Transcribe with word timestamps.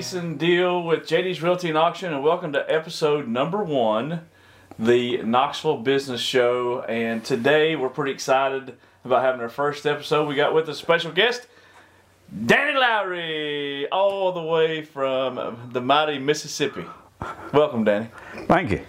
Jason 0.00 0.38
Deal 0.38 0.82
with 0.82 1.00
JD's 1.00 1.42
Realty 1.42 1.68
and 1.68 1.76
Auction, 1.76 2.14
and 2.14 2.22
welcome 2.22 2.54
to 2.54 2.64
episode 2.72 3.28
number 3.28 3.62
one, 3.62 4.22
the 4.78 5.18
Knoxville 5.18 5.76
Business 5.82 6.22
Show. 6.22 6.80
And 6.88 7.22
today 7.22 7.76
we're 7.76 7.90
pretty 7.90 8.12
excited 8.12 8.78
about 9.04 9.22
having 9.22 9.42
our 9.42 9.50
first 9.50 9.84
episode. 9.84 10.26
We 10.26 10.36
got 10.36 10.54
with 10.54 10.70
a 10.70 10.74
special 10.74 11.12
guest, 11.12 11.46
Danny 12.46 12.78
Lowry, 12.80 13.90
all 13.90 14.32
the 14.32 14.40
way 14.40 14.82
from 14.86 15.68
the 15.70 15.82
mighty 15.82 16.18
Mississippi. 16.18 16.86
Welcome, 17.52 17.84
Danny. 17.84 18.08
Thank 18.46 18.70
you. 18.70 18.86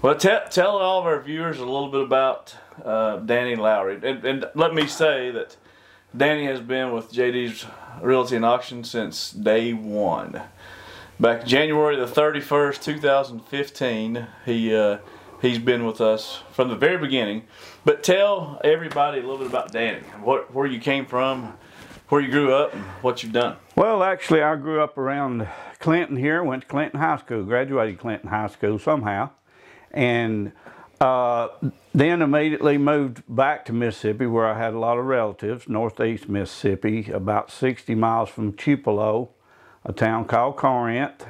Well, 0.00 0.14
tell, 0.14 0.48
tell 0.48 0.76
all 0.76 1.00
of 1.00 1.06
our 1.06 1.20
viewers 1.20 1.58
a 1.58 1.64
little 1.64 1.90
bit 1.90 2.02
about 2.02 2.54
uh, 2.84 3.16
Danny 3.16 3.56
Lowry. 3.56 3.96
And, 4.00 4.24
and 4.24 4.44
let 4.54 4.74
me 4.74 4.86
say 4.86 5.32
that 5.32 5.56
Danny 6.16 6.44
has 6.44 6.60
been 6.60 6.92
with 6.92 7.12
JD's 7.12 7.66
Realty 8.02 8.36
and 8.36 8.44
Auction 8.44 8.84
since 8.84 9.30
day 9.30 9.72
one. 9.72 10.42
Back 11.18 11.46
January 11.46 11.96
the 11.96 12.06
31st, 12.06 12.82
2015, 12.82 14.26
he, 14.44 14.74
uh, 14.74 14.98
he's 15.40 15.58
been 15.58 15.86
with 15.86 16.00
us 16.00 16.42
from 16.52 16.68
the 16.68 16.76
very 16.76 16.98
beginning. 16.98 17.44
But 17.84 18.02
tell 18.02 18.60
everybody 18.62 19.20
a 19.20 19.22
little 19.22 19.38
bit 19.38 19.46
about 19.46 19.72
Danny, 19.72 20.00
what, 20.22 20.52
where 20.52 20.66
you 20.66 20.78
came 20.78 21.06
from, 21.06 21.54
where 22.08 22.20
you 22.20 22.30
grew 22.30 22.52
up, 22.52 22.74
and 22.74 22.82
what 23.00 23.22
you've 23.22 23.32
done. 23.32 23.56
Well, 23.76 24.02
actually, 24.02 24.42
I 24.42 24.56
grew 24.56 24.82
up 24.82 24.98
around 24.98 25.48
Clinton 25.78 26.16
here, 26.16 26.42
went 26.44 26.62
to 26.62 26.68
Clinton 26.68 27.00
High 27.00 27.16
School, 27.16 27.44
graduated 27.44 27.98
Clinton 27.98 28.28
High 28.28 28.48
School 28.48 28.78
somehow, 28.78 29.30
and 29.90 30.52
uh, 31.00 31.48
then 31.94 32.22
immediately 32.22 32.78
moved 32.78 33.22
back 33.28 33.64
to 33.66 33.72
Mississippi 33.72 34.26
where 34.26 34.46
I 34.46 34.58
had 34.58 34.74
a 34.74 34.78
lot 34.78 34.98
of 34.98 35.04
relatives, 35.04 35.68
northeast 35.68 36.28
Mississippi, 36.28 37.10
about 37.10 37.50
60 37.50 37.94
miles 37.94 38.28
from 38.28 38.52
Tupelo, 38.52 39.30
a 39.84 39.92
town 39.92 40.24
called 40.24 40.56
Corinth, 40.56 41.26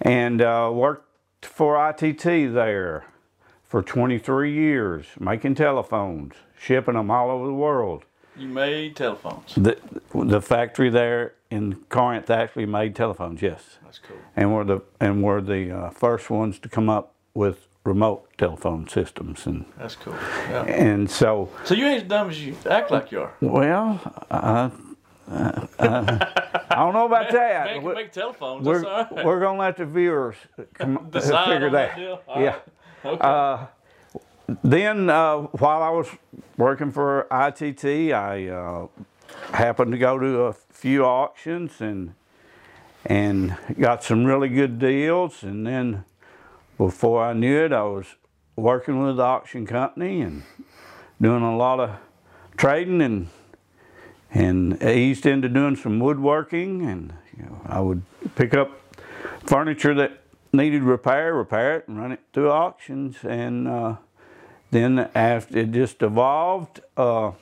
and 0.00 0.40
uh, 0.40 0.70
worked 0.72 1.06
for 1.42 1.76
ITT 1.90 2.22
there 2.54 3.04
for 3.64 3.82
23 3.82 4.52
years, 4.52 5.06
making 5.18 5.54
telephones, 5.54 6.34
shipping 6.58 6.94
them 6.94 7.10
all 7.10 7.30
over 7.30 7.46
the 7.46 7.54
world. 7.54 8.04
You 8.36 8.48
made 8.48 8.96
telephones. 8.96 9.54
The, 9.54 9.76
the 10.14 10.40
factory 10.40 10.88
there 10.88 11.34
in 11.50 11.74
Corinth 11.88 12.30
actually 12.30 12.66
made 12.66 12.96
telephones, 12.96 13.42
yes. 13.42 13.78
That's 13.84 13.98
cool. 13.98 14.16
And 14.36 14.54
were 14.54 14.64
the 14.64 14.80
and 15.00 15.22
were 15.22 15.40
the 15.40 15.70
uh, 15.70 15.90
first 15.90 16.30
ones 16.30 16.58
to 16.60 16.68
come 16.68 16.88
up 16.88 17.14
with 17.34 17.66
remote 17.84 18.28
telephone 18.36 18.86
systems 18.88 19.46
and 19.46 19.64
That's 19.78 19.96
cool. 19.96 20.14
Yeah. 20.50 20.64
and 20.64 21.10
so 21.10 21.48
So 21.64 21.74
you 21.74 21.86
ain't 21.86 22.02
as 22.02 22.08
dumb 22.08 22.28
as 22.30 22.44
you 22.44 22.54
act 22.68 22.90
like 22.90 23.10
you 23.10 23.22
are. 23.22 23.32
well 23.40 24.00
uh, 24.30 24.70
uh, 25.30 25.66
uh, 25.78 26.26
I 26.70 26.74
don't 26.76 26.92
know 26.92 27.06
about 27.06 27.30
that. 27.32 27.76
Make, 27.76 27.82
We- 27.82 27.94
make 27.94 28.12
telephones. 28.12 28.66
we're, 28.66 28.82
right. 28.82 29.24
we're 29.24 29.40
gonna 29.40 29.58
let 29.58 29.76
the 29.76 29.86
viewers 29.86 30.36
come, 30.74 31.08
Decide 31.10 31.48
figure 31.52 31.70
that. 31.70 31.96
deal? 31.96 32.20
Yeah. 32.28 32.34
right. 32.34 32.62
Okay. 33.04 33.18
Uh, 33.20 33.66
then 34.64 35.08
uh, 35.08 35.36
while 35.62 35.82
I 35.82 35.90
was 35.90 36.08
working 36.58 36.90
for 36.90 37.26
ITT, 37.30 38.12
I 38.12 38.48
uh, 38.48 38.88
happened 39.52 39.92
to 39.92 39.98
go 39.98 40.18
to 40.18 40.40
a 40.42 40.52
few 40.52 41.04
auctions 41.04 41.80
and 41.80 42.14
and 43.06 43.56
got 43.78 44.02
some 44.04 44.24
really 44.24 44.48
good 44.50 44.78
deals. 44.80 45.42
And 45.44 45.64
then 45.66 46.04
before 46.80 47.22
I 47.22 47.34
knew 47.34 47.62
it, 47.62 47.74
I 47.74 47.82
was 47.82 48.06
working 48.56 49.04
with 49.04 49.18
the 49.18 49.22
auction 49.22 49.66
company 49.66 50.22
and 50.22 50.44
doing 51.20 51.42
a 51.42 51.54
lot 51.54 51.78
of 51.78 51.90
trading 52.56 53.02
and 53.02 53.28
and 54.30 54.82
eased 54.82 55.26
into 55.26 55.50
doing 55.50 55.76
some 55.76 56.00
woodworking. 56.00 56.86
And 56.86 57.12
you 57.36 57.42
know, 57.44 57.60
I 57.66 57.80
would 57.80 58.02
pick 58.34 58.54
up 58.54 58.70
furniture 59.44 59.92
that 59.92 60.22
needed 60.54 60.82
repair, 60.82 61.34
repair 61.34 61.76
it, 61.76 61.88
and 61.88 61.98
run 61.98 62.12
it 62.12 62.20
through 62.32 62.50
auctions. 62.50 63.18
And 63.24 63.68
uh, 63.68 63.96
then 64.70 65.10
after 65.14 65.58
it 65.58 65.72
just 65.72 66.00
evolved. 66.00 66.80
Uh, 66.96 67.32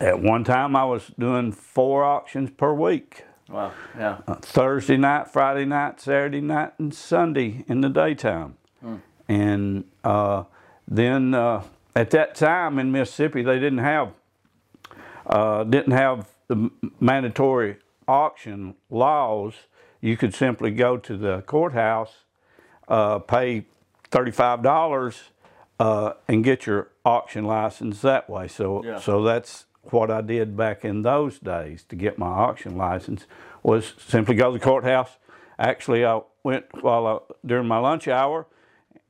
at 0.00 0.20
one 0.20 0.42
time, 0.42 0.74
I 0.74 0.84
was 0.84 1.12
doing 1.16 1.52
four 1.52 2.02
auctions 2.02 2.50
per 2.50 2.74
week. 2.74 3.24
Wow. 3.52 3.72
Yeah. 3.96 4.18
Uh, 4.26 4.34
Thursday 4.36 4.96
night, 4.96 5.28
Friday 5.28 5.64
night, 5.66 6.00
Saturday 6.00 6.40
night, 6.40 6.72
and 6.78 6.92
Sunday 6.94 7.64
in 7.68 7.80
the 7.82 7.88
daytime. 7.88 8.56
And 9.28 9.84
uh, 10.02 10.44
then 10.88 11.32
uh, 11.32 11.62
at 11.94 12.10
that 12.10 12.34
time 12.34 12.78
in 12.78 12.90
Mississippi, 12.90 13.42
they 13.42 13.60
didn't 13.60 13.78
have 13.78 14.12
uh, 15.26 15.62
didn't 15.64 15.92
have 15.92 16.28
the 16.48 16.70
mandatory 16.98 17.76
auction 18.08 18.74
laws. 18.90 19.54
You 20.00 20.16
could 20.16 20.34
simply 20.34 20.72
go 20.72 20.96
to 20.96 21.16
the 21.16 21.42
courthouse, 21.42 22.24
uh, 22.88 23.20
pay 23.20 23.66
thirty-five 24.10 24.62
dollars, 24.62 25.30
uh, 25.78 26.14
and 26.26 26.42
get 26.42 26.66
your 26.66 26.88
auction 27.04 27.44
license 27.44 28.00
that 28.02 28.28
way. 28.28 28.48
So, 28.48 28.84
Yeah. 28.84 28.98
so 28.98 29.22
that's 29.22 29.66
what 29.90 30.10
I 30.10 30.20
did 30.20 30.56
back 30.56 30.84
in 30.84 31.02
those 31.02 31.38
days 31.38 31.84
to 31.88 31.96
get 31.96 32.18
my 32.18 32.26
auction 32.26 32.76
license 32.76 33.26
was 33.62 33.94
simply 33.98 34.34
go 34.34 34.52
to 34.52 34.58
the 34.58 34.64
courthouse. 34.64 35.16
Actually, 35.58 36.04
I 36.04 36.20
went 36.42 36.66
while 36.82 37.06
I, 37.06 37.18
during 37.46 37.66
my 37.66 37.78
lunch 37.78 38.08
hour, 38.08 38.46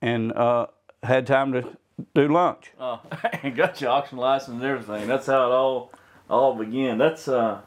and 0.01 0.33
uh, 0.33 0.67
had 1.03 1.27
time 1.27 1.53
to 1.53 1.77
do 2.15 2.29
lunch. 2.29 2.73
Oh, 2.79 3.01
and 3.43 3.55
got 3.55 3.81
your 3.81 3.91
auction 3.91 4.19
license 4.19 4.55
and 4.55 4.65
everything. 4.65 5.07
That's 5.07 5.27
how 5.27 5.51
it 5.51 5.55
all 5.55 5.93
all 6.29 6.55
began. 6.55 6.99
That's 6.99 7.29
uh, 7.29 7.61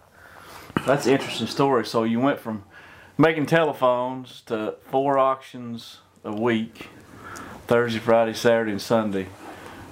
that's 0.85 1.05
an 1.05 1.13
interesting 1.13 1.47
story. 1.47 1.85
So 1.85 2.03
you 2.03 2.19
went 2.19 2.39
from 2.39 2.63
making 3.17 3.45
telephones 3.45 4.41
to 4.41 4.75
four 4.89 5.17
auctions 5.17 5.99
a 6.23 6.33
week, 6.33 6.89
Thursday, 7.67 7.99
Friday, 7.99 8.33
Saturday, 8.33 8.71
and 8.71 8.81
Sunday. 8.81 9.27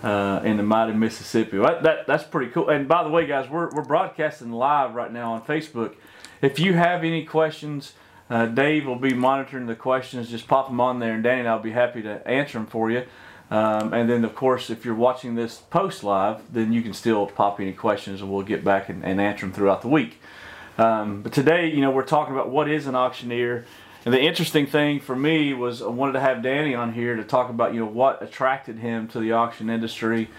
Uh, 0.03 0.41
in 0.43 0.57
the 0.57 0.63
mighty 0.63 0.91
Mississippi. 0.91 1.57
That, 1.59 1.81
that 1.83 2.07
that's 2.07 2.25
pretty 2.25 2.51
cool. 2.51 2.67
And 2.67 2.89
by 2.89 3.05
the 3.05 3.09
way, 3.09 3.25
guys, 3.25 3.49
we're 3.49 3.69
we're 3.73 3.85
broadcasting 3.85 4.51
live 4.51 4.95
right 4.95 5.09
now 5.09 5.31
on 5.31 5.43
Facebook. 5.43 5.95
If 6.41 6.59
you 6.59 6.73
have 6.73 7.05
any 7.05 7.23
questions, 7.23 7.93
uh, 8.29 8.47
Dave 8.47 8.85
will 8.85 8.97
be 8.97 9.13
monitoring 9.13 9.65
the 9.65 9.75
questions. 9.75 10.29
Just 10.29 10.45
pop 10.45 10.67
them 10.67 10.81
on 10.81 10.99
there, 10.99 11.13
and 11.13 11.23
Danny 11.23 11.39
and 11.39 11.47
I'll 11.47 11.59
be 11.59 11.71
happy 11.71 12.01
to 12.01 12.27
answer 12.27 12.57
them 12.57 12.67
for 12.67 12.91
you. 12.91 13.05
Um, 13.49 13.93
and 13.93 14.09
then, 14.09 14.25
of 14.25 14.35
course, 14.35 14.69
if 14.69 14.83
you're 14.83 14.93
watching 14.93 15.35
this 15.35 15.59
post 15.69 16.03
live, 16.03 16.41
then 16.51 16.73
you 16.73 16.81
can 16.81 16.93
still 16.93 17.25
pop 17.27 17.61
any 17.61 17.71
questions, 17.71 18.19
and 18.19 18.29
we'll 18.29 18.41
get 18.41 18.61
back 18.61 18.89
and, 18.89 19.05
and 19.05 19.21
answer 19.21 19.45
them 19.45 19.53
throughout 19.53 19.81
the 19.81 19.87
week. 19.87 20.19
Um, 20.77 21.21
but 21.21 21.31
today, 21.31 21.69
you 21.69 21.79
know, 21.79 21.91
we're 21.91 22.03
talking 22.03 22.33
about 22.33 22.49
what 22.49 22.69
is 22.69 22.87
an 22.87 22.95
auctioneer. 22.95 23.65
And 24.05 24.13
the 24.13 24.21
interesting 24.21 24.67
thing 24.67 24.99
for 24.99 25.15
me 25.15 25.53
was 25.53 25.81
I 25.81 25.87
wanted 25.87 26.13
to 26.13 26.19
have 26.19 26.41
Danny 26.41 26.75
on 26.75 26.93
here 26.93 27.15
to 27.15 27.23
talk 27.23 27.49
about, 27.49 27.73
you 27.73 27.79
know, 27.79 27.85
what 27.85 28.21
attracted 28.21 28.79
him 28.79 29.07
to 29.09 29.19
the 29.19 29.31
auction 29.31 29.69
industry, 29.69 30.29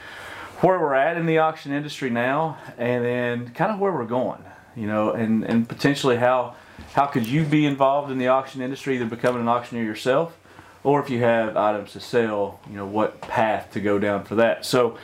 where 0.60 0.78
we're 0.78 0.94
at 0.94 1.16
in 1.16 1.24
the 1.24 1.38
auction 1.38 1.72
industry 1.72 2.10
now, 2.10 2.58
and 2.76 3.04
then 3.04 3.48
kind 3.50 3.72
of 3.72 3.78
where 3.78 3.92
we're 3.92 4.04
going, 4.04 4.44
you 4.76 4.86
know, 4.86 5.12
and, 5.12 5.44
and 5.44 5.68
potentially 5.68 6.16
how 6.16 6.56
how 6.92 7.06
could 7.06 7.26
you 7.26 7.44
be 7.44 7.64
involved 7.64 8.10
in 8.10 8.18
the 8.18 8.28
auction 8.28 8.60
industry, 8.60 8.96
either 8.96 9.06
becoming 9.06 9.40
an 9.40 9.48
auctioneer 9.48 9.84
yourself, 9.84 10.36
or 10.82 11.00
if 11.00 11.08
you 11.08 11.20
have 11.20 11.56
items 11.56 11.92
to 11.92 12.00
sell, 12.00 12.60
you 12.68 12.76
know, 12.76 12.86
what 12.86 13.20
path 13.20 13.72
to 13.72 13.80
go 13.80 13.98
down 13.98 14.24
for 14.24 14.34
that. 14.34 14.66
So, 14.66 14.98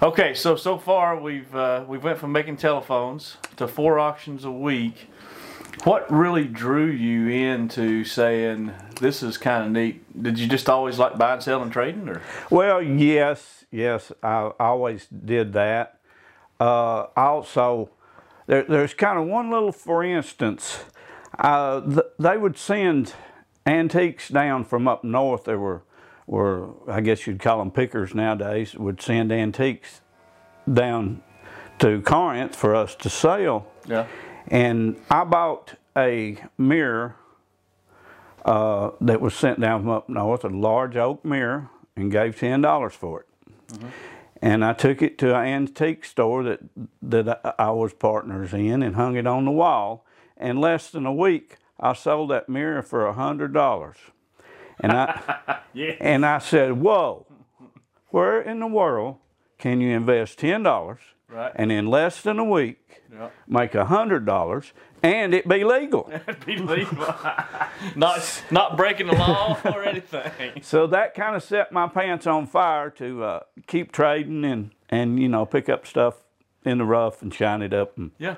okay, 0.00 0.34
so 0.34 0.54
so 0.56 0.78
far 0.78 1.18
we've 1.18 1.52
uh, 1.54 1.84
we 1.88 1.98
went 1.98 2.18
from 2.18 2.30
making 2.30 2.58
telephones 2.58 3.38
to 3.56 3.66
four 3.66 3.98
auctions 3.98 4.44
a 4.44 4.50
week. 4.50 5.08
What 5.84 6.10
really 6.10 6.44
drew 6.44 6.86
you 6.86 7.28
into 7.28 8.04
saying 8.04 8.72
this 9.00 9.22
is 9.22 9.38
kind 9.38 9.64
of 9.64 9.70
neat? 9.72 10.22
Did 10.22 10.38
you 10.38 10.48
just 10.48 10.68
always 10.68 10.98
like 10.98 11.18
buying, 11.18 11.40
selling, 11.40 11.70
trading, 11.70 12.08
or 12.08 12.22
Well, 12.50 12.82
yes, 12.82 13.64
yes, 13.70 14.10
I 14.22 14.50
always 14.58 15.06
did 15.06 15.52
that. 15.52 15.98
Uh, 16.58 17.06
also, 17.16 17.90
there, 18.46 18.64
there's 18.64 18.94
kind 18.94 19.18
of 19.18 19.26
one 19.26 19.50
little, 19.50 19.72
for 19.72 20.02
instance, 20.02 20.84
uh, 21.38 21.80
th- 21.82 22.06
they 22.18 22.36
would 22.36 22.56
send 22.56 23.14
antiques 23.66 24.28
down 24.28 24.64
from 24.64 24.88
up 24.88 25.04
north. 25.04 25.44
There 25.44 25.58
were, 25.58 25.82
were 26.26 26.70
I 26.90 27.00
guess 27.00 27.26
you'd 27.26 27.40
call 27.40 27.58
them 27.58 27.70
pickers 27.70 28.14
nowadays. 28.14 28.74
Would 28.74 29.02
send 29.02 29.30
antiques 29.30 30.00
down 30.72 31.22
to 31.78 32.00
Corinth 32.00 32.56
for 32.56 32.74
us 32.74 32.94
to 32.96 33.10
sell. 33.10 33.66
yeah? 33.86 34.06
And 34.48 34.96
I 35.10 35.24
bought 35.24 35.74
a 35.96 36.38
mirror 36.58 37.16
uh, 38.44 38.92
that 39.00 39.20
was 39.20 39.34
sent 39.34 39.60
down 39.60 39.82
from 39.82 39.90
up 39.90 40.08
north, 40.08 40.44
a 40.44 40.48
large 40.48 40.96
oak 40.96 41.24
mirror, 41.24 41.70
and 41.96 42.12
gave 42.12 42.38
ten 42.38 42.62
dollars 42.62 42.94
for 42.94 43.22
it. 43.22 43.26
And 44.42 44.64
I 44.64 44.74
took 44.74 45.02
it 45.02 45.18
to 45.18 45.36
an 45.36 45.46
antique 45.46 46.04
store 46.04 46.44
that 46.44 46.60
that 47.02 47.40
I, 47.44 47.54
I 47.66 47.70
was 47.70 47.94
partners 47.94 48.54
in, 48.54 48.82
and 48.82 48.96
hung 48.96 49.16
it 49.16 49.26
on 49.26 49.44
the 49.46 49.50
wall. 49.52 50.06
In 50.38 50.60
less 50.60 50.90
than 50.90 51.06
a 51.06 51.12
week, 51.14 51.56
I 51.80 51.94
sold 51.94 52.30
that 52.30 52.48
mirror 52.48 52.82
for 52.82 53.06
a 53.06 53.14
hundred 53.14 53.52
dollars. 53.54 53.96
And 54.80 54.92
I 54.92 55.60
Yeah. 55.74 55.94
and 56.00 56.26
I 56.26 56.38
said, 56.38 56.74
"Whoa, 56.80 57.26
where 58.10 58.40
in 58.42 58.60
the 58.60 58.66
world 58.68 59.18
can 59.58 59.80
you 59.80 59.96
invest 59.96 60.38
ten 60.40 60.62
dollars 60.64 61.00
Right. 61.28 61.50
and 61.56 61.72
in 61.72 61.86
less 61.88 62.22
than 62.22 62.38
a 62.38 62.44
week 62.44 63.02
Yeah. 63.12 63.30
make 63.48 63.74
a 63.74 63.86
hundred 63.86 64.24
dollars 64.26 64.72
and 65.02 65.34
it 65.34 65.48
be 65.48 65.64
legal? 65.64 66.08
It 66.28 66.46
be 66.46 66.56
legal. 66.56 67.04
not 67.96 68.42
not 68.50 68.76
breaking 68.76 69.08
the 69.08 69.14
law 69.14 69.58
or 69.64 69.84
anything. 69.84 70.30
so 70.62 70.86
that 70.86 71.14
kind 71.14 71.34
of 71.34 71.42
set 71.42 71.72
my 71.72 71.88
pants 71.88 72.26
on 72.26 72.46
fire 72.46 72.90
to 72.90 73.24
uh, 73.24 73.40
keep 73.66 73.90
trading 73.92 74.44
and 74.44 74.70
and 74.88 75.18
you 75.20 75.28
know 75.28 75.44
pick 75.44 75.68
up 75.68 75.86
stuff 75.86 76.22
in 76.64 76.78
the 76.78 76.84
rough 76.84 77.22
and 77.22 77.34
shine 77.34 77.60
it 77.62 77.74
up 77.74 77.98
and 77.98 78.12
Yeah. 78.18 78.36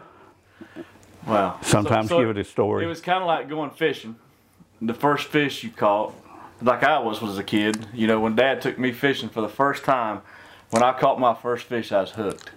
Wow. 1.27 1.59
sometimes 1.63 2.09
So- 2.09 2.17
so 2.17 2.21
give 2.21 2.31
it 2.37 2.41
a 2.41 2.45
story. 2.45 2.85
It 2.85 2.89
was 2.89 3.01
kind 3.01 3.21
of 3.23 3.27
like 3.27 3.49
going 3.49 3.71
fishing. 3.71 4.17
The 4.81 4.95
first 4.95 5.27
fish 5.29 5.63
you 5.65 5.71
caught, 5.71 6.15
like 6.63 6.83
I 6.85 6.99
was 7.01 7.21
was 7.21 7.37
a 7.39 7.43
kid. 7.45 7.87
You 7.93 8.07
know, 8.07 8.21
when 8.21 8.35
Dad 8.37 8.63
took 8.63 8.79
me 8.79 8.93
fishing 8.93 9.29
for 9.29 9.41
the 9.41 9.49
first 9.49 9.85
time, 9.85 10.23
when 10.71 10.83
I 10.83 10.93
caught 10.99 11.19
my 11.21 11.35
first 11.35 11.65
fish, 11.65 11.93
I 11.93 12.01
was 12.03 12.13
hooked. 12.13 12.51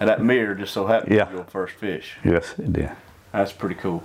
And 0.00 0.08
that 0.08 0.22
mirror 0.22 0.54
just 0.54 0.72
so 0.74 0.86
happened 0.86 1.14
Yeah. 1.14 1.24
to 1.24 1.30
be 1.30 1.36
your 1.36 1.44
first 1.44 1.74
fish. 1.74 2.16
yes, 2.24 2.54
it 2.58 2.72
did. 2.72 2.90
That's 3.32 3.52
pretty 3.52 3.74
cool. 3.76 4.04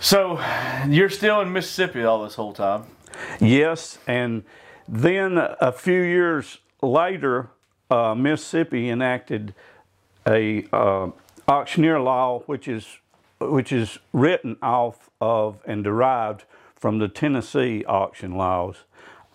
So, 0.00 0.40
you're 0.88 1.08
still 1.10 1.40
in 1.40 1.52
Mississippi 1.52 2.04
all 2.04 2.22
this 2.22 2.34
whole 2.36 2.52
time. 2.52 2.84
Yes, 3.40 3.98
and 4.06 4.44
then 4.86 5.38
a 5.38 5.72
few 5.72 6.00
years 6.02 6.58
later, 6.82 7.50
uh, 7.90 8.14
Mississippi 8.14 8.88
enacted 8.90 9.54
a 10.26 10.66
uh, 10.72 11.10
auctioneer 11.48 12.00
law, 12.00 12.40
which 12.46 12.68
is 12.68 12.98
which 13.40 13.70
is 13.72 13.98
written 14.12 14.56
off 14.62 15.10
of 15.20 15.60
and 15.64 15.82
derived 15.84 16.44
from 16.74 16.98
the 16.98 17.06
Tennessee 17.08 17.84
auction 17.86 18.34
laws, 18.36 18.78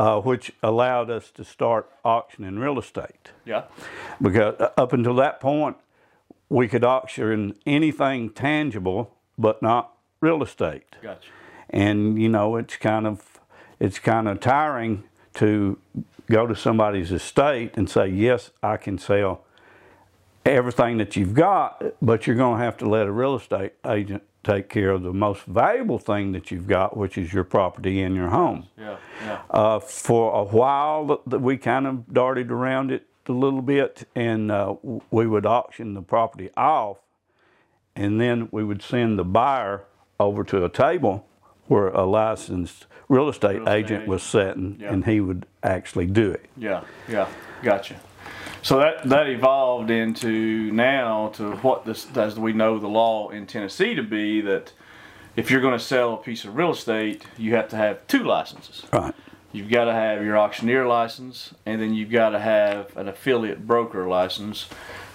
uh, 0.03 0.19
which 0.19 0.51
allowed 0.61 1.09
us 1.09 1.31
to 1.31 1.45
start 1.45 1.89
auctioning 2.03 2.59
real 2.59 2.77
estate. 2.77 3.31
Yeah. 3.45 3.63
Because 4.21 4.55
up 4.75 4.91
until 4.91 5.15
that 5.15 5.39
point, 5.39 5.77
we 6.49 6.67
could 6.67 6.83
auction 6.83 7.55
anything 7.65 8.29
tangible, 8.29 9.15
but 9.37 9.61
not 9.61 9.93
real 10.19 10.43
estate 10.43 10.95
Gotcha. 11.01 11.27
and 11.69 12.21
you 12.21 12.29
know 12.29 12.55
it's 12.55 12.77
kind 12.77 13.05
of 13.05 13.39
it's 13.79 13.99
kind 13.99 14.29
of 14.29 14.39
tiring 14.39 15.03
to 15.33 15.77
go 16.27 16.47
to 16.47 16.55
somebody's 16.55 17.11
estate 17.11 17.71
and 17.75 17.89
say 17.89 18.07
yes 18.07 18.51
i 18.61 18.77
can 18.77 18.97
sell 18.97 19.43
everything 20.45 20.97
that 20.97 21.17
you've 21.17 21.33
got 21.33 21.83
but 22.01 22.25
you're 22.25 22.37
going 22.37 22.57
to 22.57 22.63
have 22.63 22.77
to 22.77 22.87
let 22.87 23.05
a 23.05 23.11
real 23.11 23.35
estate 23.35 23.73
agent 23.85 24.23
take 24.43 24.67
care 24.69 24.89
of 24.91 25.03
the 25.03 25.13
most 25.13 25.43
valuable 25.45 25.97
thing 25.97 26.31
that 26.33 26.51
you've 26.51 26.67
got 26.67 26.95
which 26.97 27.17
is 27.17 27.33
your 27.33 27.43
property 27.43 28.01
and 28.01 28.15
your 28.15 28.29
home 28.29 28.67
Yeah. 28.77 28.97
Yeah. 29.21 29.41
uh, 29.49 29.79
for 29.79 30.35
a 30.35 30.43
while 30.43 31.21
we 31.25 31.57
kind 31.57 31.87
of 31.87 32.13
darted 32.13 32.51
around 32.51 32.91
it 32.91 33.07
a 33.27 33.31
little 33.31 33.61
bit 33.61 34.07
and 34.15 34.51
uh, 34.51 34.75
we 35.09 35.25
would 35.27 35.45
auction 35.45 35.93
the 35.93 36.01
property 36.01 36.49
off 36.57 36.97
and 37.95 38.19
then 38.19 38.49
we 38.51 38.63
would 38.63 38.81
send 38.81 39.17
the 39.17 39.23
buyer 39.23 39.85
over 40.19 40.43
to 40.43 40.65
a 40.65 40.69
table 40.69 41.25
where 41.67 41.87
a 41.89 42.03
licensed 42.05 42.85
real 43.07 43.29
estate 43.29 43.59
Real 43.59 43.61
estate 43.67 43.73
agent 43.85 44.07
was 44.07 44.23
sitting 44.23 44.77
Yeah. 44.79 44.91
and 44.91 45.05
he 45.05 45.21
would 45.21 45.45
actually 45.63 46.07
do 46.07 46.31
it 46.31 46.45
Yeah, 46.57 46.83
yeah, 47.07 47.29
gotcha. 47.61 47.95
So 48.63 48.79
that 48.79 49.03
that 49.09 49.27
evolved 49.27 49.91
into 49.91 50.71
now 50.71 51.29
to 51.35 51.51
what 51.57 51.85
this 51.85 52.07
as 52.15 52.39
we 52.39 52.53
know 52.53 52.79
the 52.79 52.87
law 52.87 53.29
in 53.29 53.45
Tennessee 53.45 53.93
to 53.93 54.03
be 54.03 54.41
that 54.41 54.71
if 55.35 55.51
you're 55.51 55.61
going 55.61 55.77
to 55.77 55.83
sell 55.83 56.13
a 56.13 56.17
piece 56.17 56.45
of 56.45 56.55
real 56.55 56.71
estate, 56.71 57.25
you 57.37 57.55
have 57.55 57.67
to 57.69 57.75
have 57.75 58.07
two 58.07 58.23
licenses. 58.23 58.83
right 58.93 59.13
You've 59.53 59.69
got 59.69 59.85
to 59.85 59.93
have 59.93 60.23
your 60.25 60.35
auctioneer 60.35 60.87
license, 60.87 61.53
and 61.63 61.79
then 61.79 61.93
you've 61.93 62.09
got 62.09 62.29
to 62.29 62.39
have 62.39 62.97
an 62.97 63.07
affiliate 63.07 63.67
broker 63.67 64.07
license, 64.07 64.67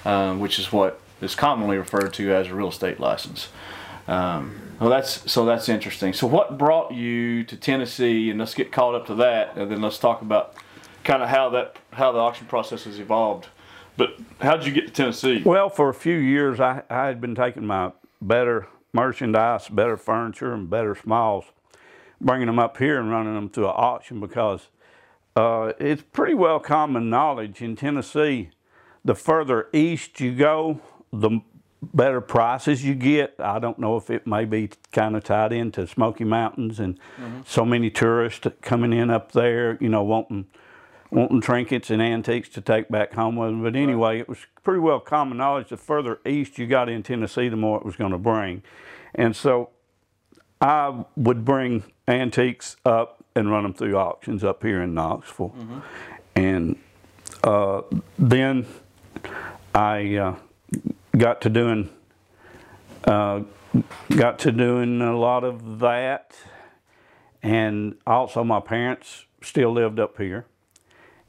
um, 0.05 0.39
which 0.39 0.61
is 0.61 0.71
what 0.71 1.01
is 1.21 1.35
commonly 1.35 1.77
referred 1.77 2.15
to 2.15 2.33
as 2.33 2.47
a 2.47 2.55
real 2.55 2.69
estate 2.69 3.01
license. 3.01 3.49
Um, 4.07 4.61
well, 4.79 4.91
that's 4.91 5.31
so 5.31 5.45
that's 5.45 5.69
interesting. 5.69 6.13
So, 6.13 6.29
what 6.29 6.57
brought 6.57 6.93
you 6.93 7.43
to 7.45 7.57
Tennessee? 7.57 8.31
And 8.31 8.39
let's 8.39 8.55
get 8.55 8.71
caught 8.71 8.95
up 8.95 9.07
to 9.09 9.15
that, 9.17 9.57
and 9.57 9.71
then 9.71 9.83
let's 9.83 9.99
talk 9.99 10.23
about 10.23 10.55
kind 11.05 11.23
of 11.23 11.29
how 11.29 11.51
that 11.51 11.77
how 11.93 12.13
the 12.13 12.19
auction 12.19 12.47
process 12.47 12.85
has 12.85 12.99
evolved. 12.99 13.49
But 13.97 14.17
how 14.41 14.57
did 14.57 14.67
you 14.67 14.73
get 14.73 14.87
to 14.87 14.93
Tennessee? 14.93 15.43
Well, 15.45 15.69
for 15.69 15.89
a 15.89 15.95
few 15.95 16.17
years, 16.17 16.61
I, 16.61 16.83
I 16.89 17.07
had 17.07 17.21
been 17.21 17.35
taking 17.35 17.67
my 17.67 17.93
better 18.23 18.69
merchandise, 18.93 19.69
better 19.69 19.97
furniture, 19.97 20.53
and 20.53 20.71
better 20.71 20.95
smalls, 20.95 21.47
bringing 22.21 22.47
them 22.47 22.61
up 22.61 22.77
here 22.77 23.01
and 23.01 23.11
running 23.11 23.35
them 23.35 23.49
to 23.51 23.65
an 23.65 23.75
auction 23.75 24.21
because 24.21 24.69
uh, 25.35 25.73
it's 25.81 26.03
pretty 26.13 26.35
well 26.35 26.61
common 26.61 27.11
knowledge 27.11 27.61
in 27.61 27.75
Tennessee. 27.75 28.51
The 29.05 29.15
further 29.15 29.69
east 29.73 30.21
you 30.21 30.35
go, 30.35 30.81
the 31.13 31.41
better 31.83 32.21
prices 32.21 32.85
you 32.85 32.95
get. 32.95 33.35
I 33.39 33.59
don't 33.59 33.79
know 33.79 33.97
if 33.97 34.11
it 34.11 34.27
may 34.27 34.45
be 34.45 34.71
kind 34.93 35.17
of 35.17 35.25
tied 35.25 35.53
into 35.53 35.87
Smoky 35.87 36.25
Mountains 36.25 36.81
and 36.81 36.99
so 37.47 37.65
many 37.65 37.91
tourists 37.91 38.47
coming 38.63 38.93
in 38.93 39.11
up 39.11 39.33
there, 39.33 39.79
you 39.81 39.89
know, 39.89 40.03
wanting 40.03 40.47
wanting 41.11 41.41
trinkets 41.41 41.91
and 41.91 42.03
antiques 42.03 42.49
to 42.51 42.61
take 42.61 42.89
back 42.89 43.15
home 43.15 43.37
with 43.37 43.51
them. 43.51 43.63
But 43.63 43.77
anyway, 43.77 44.19
it 44.19 44.29
was 44.29 44.39
pretty 44.63 44.81
well 44.81 45.01
common 45.01 45.39
knowledge. 45.39 45.69
The 45.69 45.77
further 45.77 46.21
east 46.27 46.59
you 46.59 46.67
got 46.67 46.89
in 46.89 47.03
Tennessee, 47.03 47.49
the 47.49 47.57
more 47.57 47.79
it 47.79 47.85
was 47.85 47.97
going 47.97 48.13
to 48.13 48.19
bring. 48.19 48.63
And 49.15 49.35
so 49.35 49.71
I 50.61 51.05
would 51.17 51.45
bring 51.45 51.85
antiques 52.07 52.77
up 52.85 53.25
and 53.35 53.51
run 53.51 53.63
them 53.63 53.75
through 53.75 53.97
auctions 53.97 54.45
up 54.45 54.63
here 54.63 54.83
in 54.83 54.95
Knoxville. 54.95 55.55
And 56.35 56.77
uh, 57.45 57.83
then 58.19 58.67
I 59.75 60.17
uh, 60.17 60.37
got 61.17 61.41
to 61.43 61.51
doing 61.51 61.91
uh, 63.05 63.43
got 64.17 64.39
to 64.41 64.53
doing 64.53 65.01
a 65.01 65.17
lot 65.17 65.45
of 65.45 65.79
that, 65.79 66.35
and 67.43 67.95
also 68.07 68.43
my 68.43 68.61
parents 68.61 69.27
still 69.43 69.73
lived 69.73 70.01
up 70.01 70.19
here, 70.19 70.47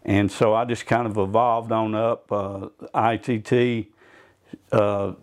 and 0.06 0.32
so 0.32 0.54
I 0.54 0.66
just 0.66 0.86
kind 0.86 1.06
of 1.08 1.18
evolved 1.18 1.72
on 1.72 1.94
up. 1.96 2.32
Uh, 2.32 2.70
ITT 2.96 3.88
uh, 4.72 5.14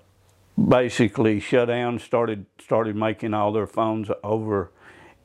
basically 0.69 1.41
shut 1.41 1.69
down, 1.69 1.99
started 1.99 2.47
started 2.61 2.97
making 2.97 3.35
all 3.35 3.53
their 3.53 3.67
phones 3.67 4.11
over 4.23 4.71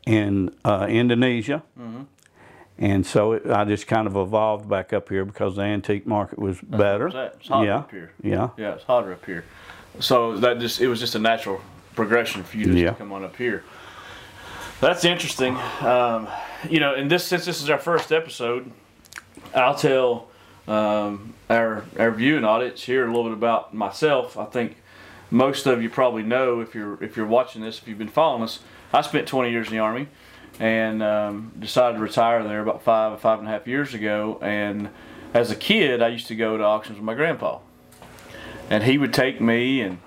in 0.05 0.53
uh, 0.65 0.87
Indonesia. 0.89 1.63
And 2.77 3.05
so 3.05 3.33
it, 3.33 3.45
I 3.47 3.63
just 3.65 3.85
kind 3.85 4.07
of 4.07 4.15
evolved 4.15 4.67
back 4.67 4.91
up 4.91 5.09
here 5.09 5.23
because 5.23 5.57
the 5.57 5.61
antique 5.61 6.07
market 6.07 6.39
was 6.39 6.59
better. 6.61 7.07
It's 7.09 7.47
hotter 7.47 7.65
yeah, 7.67 7.77
up 7.77 7.91
here. 7.91 8.11
yeah. 8.23 8.49
Yeah, 8.57 8.73
it's 8.73 8.83
hotter 8.85 9.13
up 9.13 9.23
here. 9.25 9.43
So 9.99 10.37
that 10.37 10.59
just 10.59 10.81
it 10.81 10.87
was 10.87 10.99
just 10.99 11.13
a 11.13 11.19
natural 11.19 11.61
progression 11.95 12.43
for 12.43 12.57
you 12.57 12.65
to 12.65 12.79
Yeah. 12.79 12.93
come 12.93 13.11
on 13.11 13.23
up 13.23 13.35
here. 13.35 13.63
That's 14.79 15.05
interesting. 15.05 15.55
Um, 15.81 16.27
you 16.69 16.79
know, 16.79 16.95
and 16.95 17.11
this 17.11 17.23
since 17.23 17.45
this 17.45 17.61
is 17.61 17.69
our 17.69 17.77
first 17.77 18.11
episode, 18.11 18.71
I'll 19.53 19.75
tell 19.75 20.29
um, 20.67 21.33
our 21.49 21.83
our 21.97 22.11
viewing 22.11 22.43
audience 22.43 22.83
here 22.83 23.05
a 23.05 23.07
little 23.07 23.25
bit 23.25 23.33
about 23.33 23.73
myself. 23.73 24.37
I 24.37 24.45
think 24.45 24.77
most 25.29 25.65
of 25.65 25.81
you 25.81 25.89
probably 25.89 26.23
know 26.23 26.61
if 26.61 26.75
you're 26.75 27.01
if 27.03 27.17
you're 27.17 27.25
watching 27.25 27.61
this, 27.61 27.79
if 27.79 27.87
you've 27.87 27.97
been 27.97 28.07
following 28.07 28.43
us. 28.43 28.59
I 28.93 29.01
spent 29.01 29.25
20 29.25 29.51
years 29.51 29.67
in 29.67 29.73
the 29.73 29.79
army, 29.79 30.09
and 30.59 31.01
um, 31.01 31.53
decided 31.57 31.95
to 31.95 32.03
retire 32.03 32.43
there 32.43 32.61
about 32.61 32.83
five 32.83 33.19
five 33.21 33.39
and 33.39 33.47
a 33.47 33.51
half 33.51 33.67
years 33.67 33.93
ago. 33.93 34.39
And 34.41 34.89
as 35.33 35.49
a 35.51 35.55
kid, 35.55 36.01
I 36.01 36.09
used 36.09 36.27
to 36.27 36.35
go 36.35 36.57
to 36.57 36.63
auctions 36.63 36.97
with 36.97 37.05
my 37.05 37.13
grandpa 37.13 37.59
and 38.71 38.83
he 38.83 38.97
would 38.97 39.13
take 39.13 39.41
me 39.41 39.81
and 39.81 39.99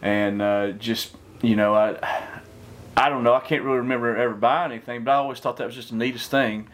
and 0.00 0.40
uh, 0.40 0.70
just 0.72 1.14
you 1.42 1.56
know 1.56 1.74
I 1.74 2.30
I 2.96 3.08
don't 3.08 3.24
know 3.24 3.34
I 3.34 3.40
can't 3.40 3.64
really 3.64 3.78
remember 3.78 4.16
ever 4.16 4.34
buying 4.34 4.70
anything, 4.72 5.04
but 5.04 5.10
I 5.10 5.14
always 5.16 5.40
thought 5.40 5.56
that 5.58 5.66
was 5.66 5.74
just 5.74 5.90
the 5.90 5.96
neatest 5.96 6.30
thing. 6.30 6.68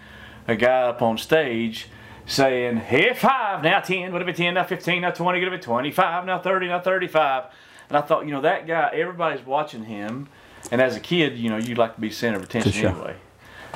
A 0.46 0.54
guy 0.54 0.82
up 0.82 1.02
on 1.02 1.18
stage 1.18 1.88
saying, 2.28 2.76
hey, 2.76 3.12
five 3.14 3.64
now 3.64 3.80
ten, 3.80 4.12
what 4.12 4.22
if 4.22 4.28
it 4.28 4.36
ten 4.36 4.54
now 4.54 4.62
fifteen 4.64 5.02
now 5.02 5.10
twenty, 5.10 5.40
gonna 5.40 5.50
be 5.56 5.62
twenty 5.62 5.90
five 5.90 6.24
now 6.24 6.38
thirty 6.38 6.68
now 6.68 6.78
35. 6.80 7.44
and 7.88 7.96
I 7.98 8.02
thought 8.02 8.24
you 8.26 8.30
know 8.30 8.42
that 8.42 8.66
guy 8.66 8.90
everybody's 8.92 9.44
watching 9.44 9.84
him, 9.84 10.28
and 10.70 10.80
as 10.80 10.94
a 10.94 11.00
kid 11.00 11.36
you 11.38 11.50
know 11.50 11.56
you'd 11.56 11.78
like 11.78 11.94
to 11.96 12.00
be 12.00 12.10
center 12.10 12.36
of 12.36 12.44
attention 12.44 12.86
anyway. 12.86 13.16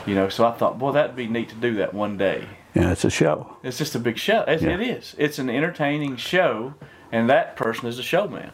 You 0.07 0.15
know, 0.15 0.29
so 0.29 0.45
I 0.47 0.53
thought, 0.53 0.79
boy, 0.79 0.93
that'd 0.93 1.15
be 1.15 1.27
neat 1.29 1.49
to 1.51 1.55
do 1.55 1.75
that 1.77 1.95
one 1.95 2.17
day. 2.17 2.47
Yeah, 2.75 2.91
it's 2.93 3.05
a 3.05 3.11
show. 3.11 3.57
It's 3.63 3.79
just 3.79 3.95
a 3.95 3.99
big 3.99 4.19
show. 4.19 4.41
It, 4.43 4.61
Yeah. 4.63 4.71
it 4.71 4.81
is. 4.81 5.15
It's 5.19 5.39
an 5.39 5.49
entertaining 5.51 6.17
show, 6.17 6.75
and 7.13 7.29
that 7.31 7.57
person 7.57 7.87
is 7.89 7.99
a 7.99 8.03
showman. 8.03 8.51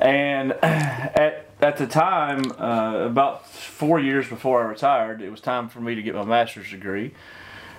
And 0.00 0.52
at 0.62 1.46
at 1.60 1.76
the 1.76 1.86
time, 1.86 2.42
uh, 2.58 3.04
about 3.06 3.48
four 3.48 4.00
years 4.00 4.28
before 4.28 4.62
I 4.62 4.66
retired, 4.66 5.22
it 5.22 5.30
was 5.30 5.40
time 5.40 5.68
for 5.68 5.80
me 5.80 5.94
to 5.94 6.02
get 6.02 6.14
my 6.14 6.24
master's 6.24 6.70
degree. 6.70 7.12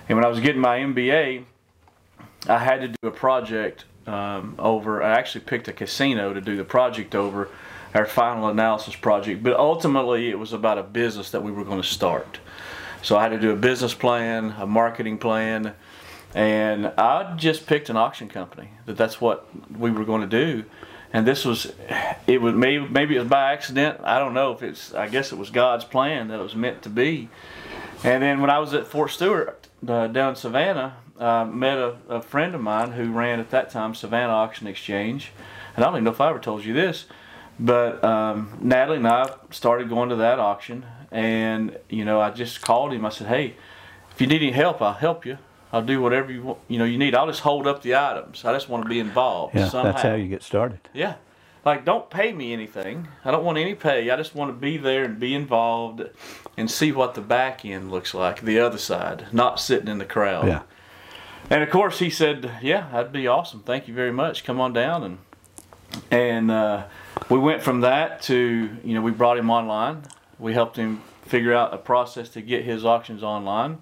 And 0.08 0.16
when 0.18 0.24
I 0.24 0.28
was 0.28 0.40
getting 0.40 0.60
my 0.60 0.78
MBA, 0.78 1.44
I 2.48 2.58
had 2.58 2.80
to 2.82 2.88
do 2.88 3.08
a 3.08 3.10
project 3.10 3.84
um, 4.06 4.54
over. 4.58 5.02
I 5.02 5.12
actually 5.12 5.44
picked 5.44 5.68
a 5.68 5.72
casino 5.72 6.34
to 6.34 6.40
do 6.40 6.56
the 6.56 6.64
project 6.64 7.14
over, 7.14 7.48
our 7.94 8.04
final 8.04 8.48
analysis 8.48 8.96
project. 8.96 9.42
But 9.42 9.56
ultimately, 9.58 10.28
it 10.28 10.38
was 10.38 10.52
about 10.52 10.78
a 10.78 10.82
business 10.82 11.30
that 11.30 11.42
we 11.42 11.50
were 11.50 11.64
going 11.64 11.80
to 11.80 11.86
start. 11.86 12.38
So 13.02 13.16
I 13.16 13.22
had 13.22 13.30
to 13.30 13.40
do 13.40 13.50
a 13.50 13.56
business 13.56 13.94
plan, 13.94 14.54
a 14.58 14.66
marketing 14.66 15.18
plan, 15.18 15.74
and 16.34 16.86
I 16.98 17.34
just 17.36 17.66
picked 17.66 17.88
an 17.90 17.96
auction 17.96 18.28
company 18.28 18.70
that 18.86 18.96
that's 18.96 19.20
what 19.20 19.46
we 19.78 19.90
were 19.90 20.04
going 20.04 20.22
to 20.22 20.26
do. 20.26 20.64
And 21.12 21.26
this 21.26 21.44
was, 21.44 21.72
it 22.26 22.42
was 22.42 22.54
maybe 22.54 22.88
maybe 22.88 23.16
it 23.16 23.20
was 23.20 23.28
by 23.28 23.52
accident. 23.52 24.00
I 24.02 24.18
don't 24.18 24.34
know 24.34 24.52
if 24.52 24.62
it's. 24.62 24.92
I 24.94 25.08
guess 25.08 25.32
it 25.32 25.38
was 25.38 25.50
God's 25.50 25.84
plan 25.84 26.28
that 26.28 26.40
it 26.40 26.42
was 26.42 26.56
meant 26.56 26.82
to 26.82 26.88
be. 26.88 27.28
And 28.02 28.22
then 28.22 28.40
when 28.40 28.50
I 28.50 28.58
was 28.58 28.74
at 28.74 28.86
Fort 28.86 29.10
Stewart 29.10 29.63
uh, 29.88 30.06
down 30.08 30.30
in 30.30 30.36
Savannah, 30.36 30.96
I 31.18 31.44
met 31.44 31.78
a, 31.78 31.96
a 32.08 32.22
friend 32.22 32.54
of 32.54 32.60
mine 32.60 32.92
who 32.92 33.12
ran 33.12 33.40
at 33.40 33.50
that 33.50 33.70
time 33.70 33.94
Savannah 33.94 34.32
Auction 34.32 34.66
Exchange. 34.66 35.32
And 35.76 35.84
I 35.84 35.88
don't 35.88 35.96
even 35.96 36.04
know 36.04 36.10
if 36.10 36.20
I 36.20 36.30
ever 36.30 36.38
told 36.38 36.64
you 36.64 36.72
this, 36.72 37.06
but 37.58 38.02
um, 38.04 38.58
Natalie 38.60 38.98
and 38.98 39.08
I 39.08 39.32
started 39.50 39.88
going 39.88 40.08
to 40.10 40.16
that 40.16 40.38
auction. 40.38 40.84
And 41.10 41.78
you 41.88 42.04
know, 42.04 42.20
I 42.20 42.30
just 42.30 42.60
called 42.60 42.92
him. 42.92 43.04
I 43.04 43.08
said, 43.10 43.28
"Hey, 43.28 43.54
if 44.10 44.20
you 44.20 44.26
need 44.26 44.42
any 44.42 44.50
help, 44.50 44.82
I'll 44.82 44.94
help 44.94 45.24
you." 45.24 45.38
I'll 45.72 45.82
do 45.82 46.00
whatever 46.00 46.30
you 46.30 46.42
want, 46.44 46.60
you 46.68 46.78
know 46.78 46.84
you 46.84 46.96
need. 46.96 47.16
I'll 47.16 47.26
just 47.26 47.40
hold 47.40 47.66
up 47.66 47.82
the 47.82 47.96
items. 47.96 48.44
I 48.44 48.52
just 48.52 48.68
want 48.68 48.84
to 48.84 48.88
be 48.88 49.00
involved. 49.00 49.56
Yeah, 49.56 49.68
somehow. 49.68 49.90
that's 49.90 50.02
how 50.04 50.14
you 50.14 50.28
get 50.28 50.44
started. 50.44 50.78
Yeah. 50.92 51.16
Like 51.64 51.84
don't 51.84 52.10
pay 52.10 52.32
me 52.32 52.52
anything. 52.52 53.08
I 53.24 53.30
don't 53.30 53.44
want 53.44 53.58
any 53.58 53.74
pay. 53.74 54.10
I 54.10 54.16
just 54.16 54.34
want 54.34 54.50
to 54.50 54.52
be 54.54 54.76
there 54.76 55.04
and 55.04 55.18
be 55.18 55.34
involved 55.34 56.02
and 56.56 56.70
see 56.70 56.92
what 56.92 57.14
the 57.14 57.20
back 57.20 57.64
end 57.64 57.90
looks 57.90 58.14
like, 58.14 58.42
the 58.42 58.58
other 58.60 58.78
side, 58.78 59.26
not 59.32 59.58
sitting 59.58 59.88
in 59.88 59.98
the 59.98 60.04
crowd. 60.04 60.46
Yeah. 60.46 60.62
And 61.50 61.62
of 61.62 61.70
course 61.70 61.98
he 61.98 62.10
said, 62.10 62.50
"Yeah, 62.62 62.88
that'd 62.90 63.12
be 63.12 63.26
awesome. 63.26 63.60
Thank 63.60 63.88
you 63.88 63.94
very 63.94 64.12
much. 64.12 64.44
Come 64.44 64.60
on 64.60 64.72
down." 64.72 65.02
And 65.04 65.18
and 66.10 66.50
uh, 66.50 66.84
we 67.28 67.38
went 67.38 67.62
from 67.62 67.80
that 67.80 68.22
to 68.22 68.70
you 68.82 68.94
know 68.94 69.02
we 69.02 69.10
brought 69.10 69.38
him 69.38 69.50
online. 69.50 70.02
We 70.38 70.52
helped 70.52 70.76
him 70.76 71.02
figure 71.24 71.54
out 71.54 71.72
a 71.72 71.78
process 71.78 72.28
to 72.30 72.42
get 72.42 72.64
his 72.64 72.84
auctions 72.84 73.22
online. 73.22 73.78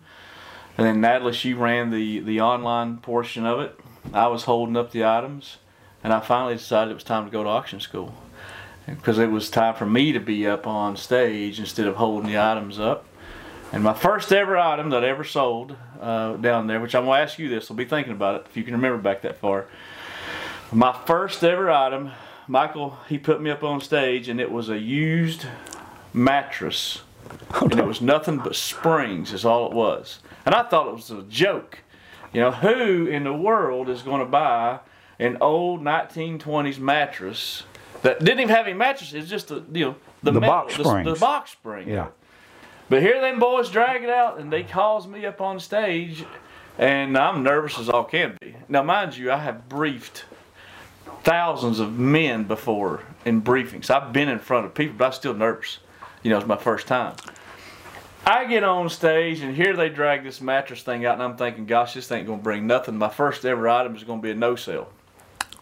And 0.79 0.87
then 0.87 1.01
Natalie, 1.01 1.33
she 1.33 1.55
ran 1.55 1.91
the, 1.91 2.21
the 2.21 2.41
online 2.41 2.99
portion 2.99 3.45
of 3.45 3.61
it. 3.61 3.79
I 4.13 4.29
was 4.29 4.45
holding 4.45 4.77
up 4.77 4.91
the 4.91 5.05
items. 5.05 5.59
And 6.05 6.13
I 6.13 6.21
finally 6.21 6.55
decided 6.55 6.91
it 6.91 6.95
was 6.95 7.05
time 7.05 7.25
to 7.25 7.31
go 7.31 7.43
to 7.43 7.49
auction 7.49 7.81
school. 7.81 8.15
Because 8.87 9.19
it 9.19 9.31
was 9.31 9.49
time 9.49 9.75
for 9.75 9.87
me 9.87 10.13
to 10.13 10.19
be 10.19 10.47
up 10.47 10.67
on 10.67 10.97
stage 10.97 11.61
instead 11.61 11.87
of 11.87 11.97
holding 11.97 12.29
the 12.29 12.39
items 12.39 12.81
up. 12.81 13.07
And 13.73 13.83
my 13.83 13.95
first 13.95 14.33
ever 14.33 14.59
item 14.59 14.91
that 14.91 15.05
I 15.05 15.09
ever 15.09 15.25
sold 15.25 15.77
uh, 16.01 16.35
down 16.37 16.67
there, 16.67 16.81
which 16.81 16.95
I'm 16.95 17.05
going 17.05 17.19
to 17.19 17.23
ask 17.23 17.39
you 17.39 17.49
this, 17.49 17.69
so 17.69 17.75
be 17.75 17.85
thinking 17.85 18.13
about 18.13 18.35
it 18.41 18.47
if 18.51 18.57
you 18.57 18.65
can 18.65 18.75
remember 18.75 18.99
back 18.99 19.23
that 19.23 19.39
far. 19.39 19.67
My 20.73 20.93
first 21.07 21.45
ever 21.45 21.71
item, 21.71 22.11
Michael, 22.49 22.99
he 23.09 23.19
put 23.19 23.41
me 23.41 23.51
up 23.51 23.63
on 23.63 23.81
stage 23.81 24.29
and 24.29 24.41
it 24.41 24.51
was 24.51 24.69
a 24.69 24.79
used 24.79 25.47
mattress. 26.13 27.03
And 27.61 27.79
it 27.79 27.87
was 27.87 28.01
nothing 28.01 28.39
but 28.39 28.57
springs, 28.57 29.33
is 29.33 29.45
all 29.45 29.67
it 29.67 29.73
was. 29.73 30.19
And 30.45 30.55
I 30.55 30.65
thought 30.65 30.89
it 30.89 30.95
was 30.95 31.11
a 31.11 31.23
joke. 31.23 31.79
You 32.33 32.41
know, 32.41 32.51
who 32.51 33.07
in 33.07 33.25
the 33.25 33.33
world 33.33 33.89
is 33.89 34.03
going 34.03 34.21
to 34.21 34.27
buy 34.27 34.81
an 35.23 35.39
old 35.41 35.83
1920s 35.83 36.79
mattress 36.79 37.63
that 38.03 38.19
didn't 38.21 38.41
even 38.41 38.55
have 38.55 38.67
any 38.67 38.75
mattress? 38.77 39.13
It's 39.13 39.29
just 39.29 39.49
the 39.49 39.63
you 39.73 39.85
know 39.87 39.95
the, 40.23 40.33
The 40.33 40.41
metal- 40.41 40.55
box 40.55 40.77
the, 40.77 40.85
springs. 40.85 41.13
the 41.15 41.19
box 41.21 41.51
spring. 41.53 41.89
Yeah. 41.89 42.09
But 42.89 43.01
here 43.03 43.21
them 43.21 43.39
boys 43.39 43.71
drag 43.71 44.03
it 44.03 44.11
out 44.11 44.39
and 44.39 44.53
they 44.53 44.63
calls 44.65 45.07
me 45.07 45.25
up 45.25 45.41
on 45.41 45.59
stage 45.61 46.25
and 46.79 47.17
I'm 47.17 47.43
nervous 47.43 47.79
as 47.79 47.89
all 47.89 48.05
can 48.05 48.37
be. 48.41 48.55
Now 48.69 48.83
mind 48.83 49.17
you, 49.17 49.31
I 49.33 49.39
have 49.39 49.69
briefed 49.69 50.25
thousands 51.25 51.79
of 51.79 51.99
men 51.99 52.45
before 52.45 53.03
in 53.25 53.41
briefings. 53.43 53.91
I've 53.91 54.13
been 54.13 54.29
in 54.29 54.39
front 54.39 54.67
of 54.67 54.75
people, 54.75 54.97
but 54.99 55.07
I'm 55.07 55.13
still 55.13 55.35
nervous. 55.35 55.79
You 56.23 56.31
know, 56.31 56.39
it's 56.39 56.47
my 56.47 56.57
first 56.57 56.87
time. 56.87 57.15
I 58.25 58.45
get 58.45 58.63
on 58.63 58.89
stage 58.89 59.41
and 59.41 59.55
here 59.57 59.75
they 59.75 59.89
drag 59.89 60.23
this 60.23 60.41
mattress 60.41 60.83
thing 60.83 61.05
out 61.07 61.15
and 61.15 61.23
I'm 61.23 61.37
thinking, 61.37 61.67
gosh, 61.67 61.95
this 61.95 62.11
ain't 62.13 62.27
gonna 62.27 62.43
bring 62.43 62.67
nothing. 62.67 62.97
My 62.97 63.09
first 63.09 63.45
ever 63.45 63.69
item 63.69 63.97
is 63.97 64.05
gonna 64.05 64.23
be 64.23 64.31
a 64.31 64.35
no 64.35 64.55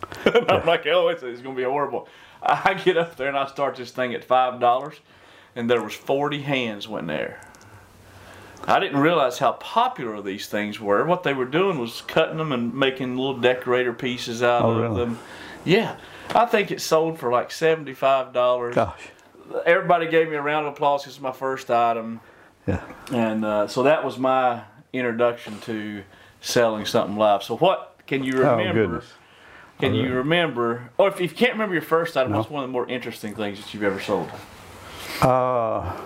sale. 0.24 0.44
I'm 0.48 0.66
like, 0.66 0.86
oh, 0.86 1.08
it's, 1.08 1.22
it's 1.22 1.40
gonna 1.40 1.54
be 1.54 1.64
horrible. 1.64 2.08
I 2.42 2.74
get 2.74 2.96
up 2.96 3.16
there 3.16 3.28
and 3.28 3.36
I 3.36 3.46
start 3.46 3.76
this 3.76 3.90
thing 3.90 4.14
at 4.14 4.24
five 4.24 4.60
dollars, 4.60 4.94
and 5.54 5.68
there 5.68 5.82
was 5.82 5.94
40 5.94 6.40
hands 6.42 6.88
went 6.88 7.06
there. 7.06 7.40
I 8.66 8.78
didn't 8.78 8.98
realize 9.00 9.38
how 9.38 9.52
popular 9.52 10.20
these 10.20 10.46
things 10.46 10.78
were. 10.78 11.04
What 11.06 11.22
they 11.22 11.32
were 11.32 11.46
doing 11.46 11.78
was 11.78 12.02
cutting 12.02 12.36
them 12.36 12.52
and 12.52 12.74
making 12.74 13.16
little 13.16 13.38
decorator 13.38 13.92
pieces 13.94 14.42
out 14.42 14.62
Oh, 14.62 14.70
of 14.72 14.80
really? 14.82 14.96
them. 15.04 15.18
Yeah, 15.64 15.96
I 16.34 16.46
think 16.46 16.70
it 16.70 16.80
sold 16.80 17.18
for 17.18 17.30
like 17.30 17.50
seventy-five 17.50 18.32
dollars. 18.32 18.74
Gosh. 18.74 19.00
Everybody 19.66 20.06
gave 20.08 20.28
me 20.28 20.36
a 20.36 20.42
round 20.42 20.66
of 20.66 20.74
applause. 20.74 21.04
This 21.04 21.14
is 21.14 21.20
my 21.20 21.32
first 21.32 21.70
item, 21.70 22.20
Yeah. 22.66 22.80
and 23.12 23.44
uh, 23.44 23.66
so 23.66 23.82
that 23.82 24.04
was 24.04 24.18
my 24.18 24.62
introduction 24.92 25.58
to 25.60 26.02
selling 26.40 26.84
something 26.86 27.16
live. 27.16 27.42
So 27.42 27.56
what 27.56 27.96
can 28.06 28.22
you 28.24 28.42
Oh, 28.44 28.56
remember? 28.56 28.86
goodness. 28.86 29.04
Can 29.80 29.94
you 29.94 30.12
remember, 30.14 30.90
or 30.98 31.08
if 31.08 31.20
you 31.20 31.28
can't 31.28 31.52
remember 31.52 31.74
your 31.74 31.82
first 31.82 32.16
item, 32.16 32.32
No. 32.32 32.38
what's 32.38 32.50
one 32.50 32.62
of 32.64 32.68
the 32.68 32.72
more 32.72 32.86
interesting 32.88 33.34
things 33.34 33.58
that 33.60 33.72
you've 33.72 33.82
ever 33.82 34.00
sold? 34.00 34.30
Uh, 35.22 35.96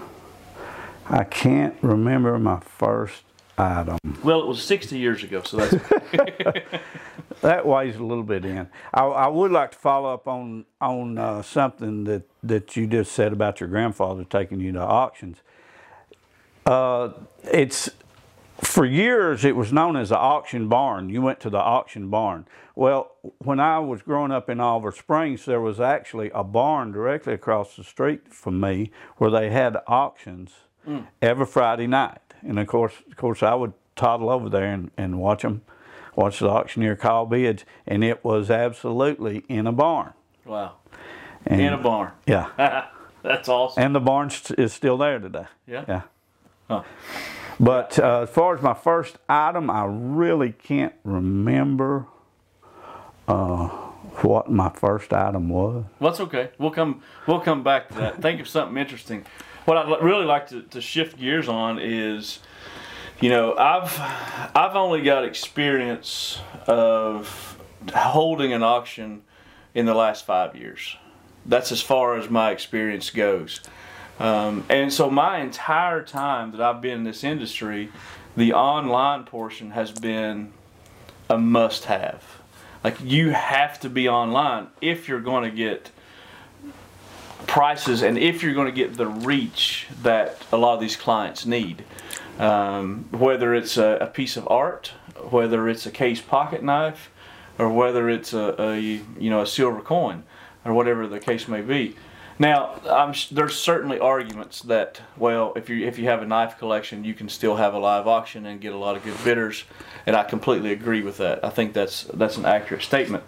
I 1.09 1.25
can't 1.25 1.75
remember 1.83 2.38
my 2.38 2.61
first 2.61 3.23
item. 3.59 3.99
Well, 4.23 4.40
it 4.40 4.47
was 4.47 4.62
60 4.62 4.97
years 4.99 5.23
ago, 5.23 5.43
so 5.43 5.59
that's 5.59 5.75
That 7.40 7.66
weighs 7.66 7.97
a 7.97 8.02
little 8.02 8.23
bit 8.25 8.45
in. 8.45 8.69
I, 8.95 9.04
I 9.04 9.26
would 9.28 9.50
like 9.50 9.73
to 9.73 9.78
follow 9.78 10.14
up 10.14 10.26
on 10.26 10.64
on 10.81 11.19
uh, 11.19 11.43
something 11.43 12.04
that, 12.04 12.23
that 12.43 12.75
you 12.75 12.87
just 12.87 13.12
said 13.12 13.33
about 13.35 13.61
your 13.61 13.69
grandfather 13.69 14.25
taking 14.25 14.61
you 14.61 14.73
to 14.73 14.81
auctions. 14.81 15.38
Uh, 16.64 17.11
it's 17.43 17.90
for 18.62 18.84
years 18.84 19.44
it 19.44 19.56
was 19.56 19.73
known 19.73 19.96
as 19.96 20.11
the 20.11 20.18
auction 20.18 20.68
barn. 20.68 21.08
You 21.08 21.23
went 21.23 21.40
to 21.40 21.50
the 21.50 21.58
auction 21.58 22.08
barn. 22.08 22.46
Well, 22.75 23.12
when 23.38 23.61
I 23.61 23.78
was 23.78 24.02
growing 24.02 24.32
up 24.32 24.49
in 24.50 24.61
Oliver 24.61 24.92
Springs, 24.92 25.44
there 25.44 25.61
was 25.61 25.80
actually 25.80 26.30
a 26.34 26.44
barn 26.44 26.92
directly 26.92 27.32
across 27.32 27.76
the 27.76 27.84
street 27.84 28.32
from 28.32 28.61
me 28.61 28.90
where 29.16 29.30
they 29.30 29.50
had 29.50 29.76
auctions 29.87 30.52
hmm. 30.84 31.00
every 31.23 31.46
Friday 31.46 31.87
night. 31.87 32.18
And 32.42 32.58
of 32.58 32.66
course, 32.66 32.94
of 33.08 33.16
course, 33.16 33.42
I 33.42 33.54
would 33.54 33.73
toddle 33.96 34.30
over 34.30 34.49
there 34.49 34.73
and, 34.73 34.90
and 34.96 35.18
watch 35.18 35.42
them, 35.42 35.62
watch 36.14 36.40
the 36.40 36.49
auctioneer 36.49 36.96
call 36.96 37.26
bids, 37.26 37.64
and 37.87 38.02
it 38.04 38.25
was 38.25 38.50
absolutely 38.50 39.44
in 39.49 39.66
a 39.66 39.73
barn. 39.73 40.12
wow. 40.44 40.76
And, 41.46 41.61
In 41.61 41.75
a 41.75 41.78
barn. 41.78 42.12
Yeah, 42.26 42.87
that's 43.23 43.50
awesome. 43.50 43.82
and 43.82 43.94
the 43.94 44.00
barn 44.00 44.30
st- 44.30 44.58
is 44.58 44.73
still 44.73 44.96
there 44.96 45.18
today. 45.18 45.44
Yeah? 45.66 45.84
Yeah. 45.87 46.02
Huh. 46.68 46.82
But 47.61 47.99
uh, 47.99 48.23
as 48.23 48.30
far 48.30 48.56
as 48.56 48.62
my 48.62 48.75
first 48.75 49.18
item, 49.28 49.70
I 49.70 49.84
really 49.84 50.52
can't 50.52 50.94
remember 51.04 52.06
uh, 53.28 53.68
what 54.23 54.50
my 54.50 54.70
first 54.70 55.12
item 55.12 55.49
was. 55.49 55.84
That's 56.00 56.20
okay. 56.20 56.50
We'll 56.58 56.70
come. 56.70 57.02
We'll 57.26 57.40
come 57.40 57.62
back 57.62 57.88
to 57.88 57.94
that. 57.94 58.23
Think 58.23 58.40
of 58.40 58.49
something 58.49 58.76
interesting. 58.76 59.25
What 59.64 59.76
I'd 59.76 60.02
really 60.02 60.26
like 60.26 60.49
to, 60.49 60.62
to 60.62 60.80
shift 60.80 61.18
gears 61.18 61.49
on 61.49 61.78
is, 61.78 62.40
you 63.20 63.30
know, 63.30 63.56
I've 63.56 63.99
I've 64.54 64.76
only 64.76 65.02
got 65.02 65.25
experience 65.25 66.40
of 66.66 67.58
holding 67.94 68.52
an 68.52 68.62
auction 68.62 69.23
in 69.75 69.87
the 69.87 69.94
last 69.94 70.26
five 70.26 70.54
years. 70.56 70.96
That's 71.46 71.73
as 71.73 71.82
far 71.82 72.16
as 72.16 72.30
my 72.30 72.50
experience 72.50 73.11
goes. 73.11 73.61
Um, 74.18 74.64
and 74.68 74.92
so 74.92 75.11
my 75.11 75.38
entire 75.38 76.02
time 76.02 76.52
that 76.52 76.61
I've 76.61 76.80
been 76.80 76.99
in 76.99 77.04
this 77.04 77.25
industry, 77.25 77.90
the 78.37 78.52
online 78.52 79.25
portion 79.25 79.73
has 79.73 79.90
been 79.90 80.52
a 81.28 81.38
must-have. 81.38 82.23
Like 82.83 82.97
you 83.02 83.30
have 83.30 83.80
to 83.80 83.88
be 83.88 84.09
online 84.09 84.68
if 84.80 85.09
you're 85.09 85.21
going 85.21 85.50
to 85.50 85.56
get 85.56 85.90
prices 87.47 88.02
and 88.02 88.18
if 88.18 88.42
you're 88.42 88.54
going 88.54 88.66
to 88.66 88.73
get 88.73 88.94
the 88.94 89.06
reach 89.06 89.87
that 90.02 90.42
a 90.52 90.56
lot 90.56 90.75
of 90.75 90.80
these 90.80 90.97
clients 90.97 91.47
need. 91.47 91.85
Um, 92.38 93.06
whether 93.11 93.54
it's 93.54 93.76
a, 93.76 93.99
a 94.00 94.06
piece 94.06 94.37
of 94.37 94.47
art, 94.49 94.92
whether 95.30 95.68
it's 95.68 95.87
a 95.87 95.90
case 95.90 96.21
pocket 96.21 96.62
knife, 96.62 97.11
or 97.59 97.68
whether 97.68 98.11
it's 98.11 98.33
a, 98.33 98.61
a 98.61 98.80
you 98.80 99.30
know 99.30 99.40
a 99.40 99.47
silver 99.47 99.80
coin, 99.80 100.25
or 100.64 100.75
whatever 100.75 101.06
the 101.06 101.21
case 101.21 101.47
may 101.47 101.61
be. 101.61 101.97
Now, 102.38 102.81
I'm, 102.88 103.14
there's 103.31 103.57
certainly 103.57 104.00
arguments 104.00 104.62
that 104.62 105.00
well, 105.17 105.53
if 105.55 105.69
you 105.69 105.87
if 105.87 105.99
you 105.99 106.07
have 106.07 106.23
a 106.23 106.26
knife 106.26 106.59
collection, 106.59 107.05
you 107.05 107.14
can 107.14 107.29
still 107.29 107.57
have 107.57 107.75
a 107.75 107.79
live 107.79 108.09
auction 108.09 108.47
and 108.47 108.61
get 108.61 108.73
a 108.73 108.76
lot 108.79 108.97
of 108.97 109.05
good 109.05 109.23
bidders, 109.23 109.64
and 110.07 110.17
I 110.17 110.25
completely 110.25 110.73
agree 110.73 111.03
with 111.03 111.19
that. 111.19 111.45
I 111.45 111.50
think 111.50 111.75
that's 111.75 112.05
that's 112.05 112.37
an 112.37 112.45
accurate 112.45 112.83
statement. 112.83 113.23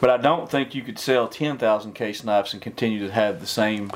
But 0.00 0.10
I 0.10 0.16
don't 0.16 0.50
think 0.50 0.74
you 0.74 0.82
could 0.82 0.98
sell 0.98 1.28
10,000 1.28 1.92
case 1.92 2.24
knives 2.24 2.52
and 2.52 2.60
continue 2.60 3.06
to 3.06 3.12
have 3.12 3.38
the 3.38 3.46
same 3.46 3.92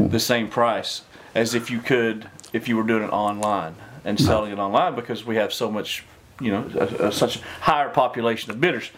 the 0.00 0.18
same 0.18 0.48
price 0.48 1.02
as 1.32 1.54
if 1.54 1.70
you 1.70 1.78
could 1.78 2.28
if 2.52 2.66
you 2.66 2.76
were 2.76 2.82
doing 2.82 3.04
it 3.04 3.12
online 3.12 3.76
and 4.04 4.18
selling 4.18 4.50
it 4.50 4.58
online 4.58 4.96
because 4.96 5.24
we 5.24 5.36
have 5.36 5.52
so 5.52 5.70
much, 5.70 6.04
you 6.40 6.50
know, 6.50 6.68
a, 6.74 7.06
a, 7.06 7.12
such 7.12 7.36
a 7.36 7.40
higher 7.60 7.88
population 7.88 8.50
of 8.50 8.60
bidders. 8.60 8.90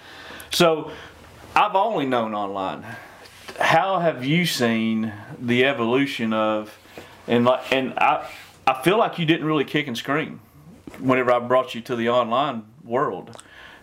So 0.51 0.91
I've 1.55 1.77
only 1.77 2.07
known 2.07 2.35
online. 2.35 2.85
How 3.59 4.01
have 4.01 4.25
you 4.25 4.45
seen 4.47 5.13
the 5.39 5.65
evolution 5.65 6.33
of 6.33 6.79
and 7.27 7.45
like 7.45 7.73
and 7.73 7.95
I 7.99 8.29
I 8.67 8.83
feel 8.83 8.99
like 8.99 9.19
you 9.19 9.27
didn't 9.27 9.47
really 9.47 9.65
kick 9.65 9.87
and 9.87 9.97
scream 9.97 10.41
whenever 10.99 11.33
I 11.33 11.39
brought 11.39 11.75
you 11.75 11.81
to 11.83 11.97
the 11.97 12.09
online 12.09 12.65
world. 12.85 13.41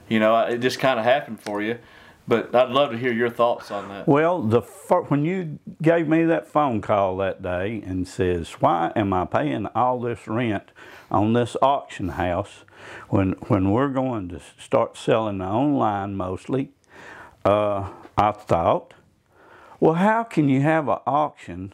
You 0.09 0.19
know, 0.19 0.37
it 0.41 0.59
just 0.59 0.79
kind 0.79 0.99
of 0.99 1.05
happened 1.05 1.41
for 1.41 1.61
you. 1.61 1.79
But 2.25 2.55
I'd 2.55 2.69
love 2.69 2.91
to 2.91 2.97
hear 2.97 3.11
your 3.11 3.29
thoughts 3.29 3.69
on 3.69 3.89
that. 3.89 4.07
Well, 4.07 4.41
the 4.41 4.61
when 4.61 5.25
you 5.25 5.59
gave 5.81 6.07
me 6.07 6.23
that 6.23 6.47
phone 6.47 6.79
call 6.79 7.17
that 7.17 7.41
day 7.41 7.83
and 7.85 8.07
says, 8.07 8.51
"Why 8.61 8.93
am 8.95 9.11
I 9.11 9.25
paying 9.25 9.65
all 9.75 9.99
this 9.99 10.25
rent 10.25 10.71
on 11.11 11.33
this 11.33 11.57
auction 11.61 12.09
house 12.09 12.63
when 13.09 13.33
when 13.47 13.71
we're 13.71 13.89
going 13.89 14.29
to 14.29 14.39
start 14.57 14.95
selling 14.95 15.41
online 15.41 16.15
mostly?" 16.15 16.71
Uh, 17.43 17.89
I 18.17 18.31
thought, 18.31 18.93
well, 19.83 19.95
how 19.95 20.23
can 20.23 20.47
you 20.47 20.61
have 20.61 20.87
an 20.87 20.99
auction 21.05 21.73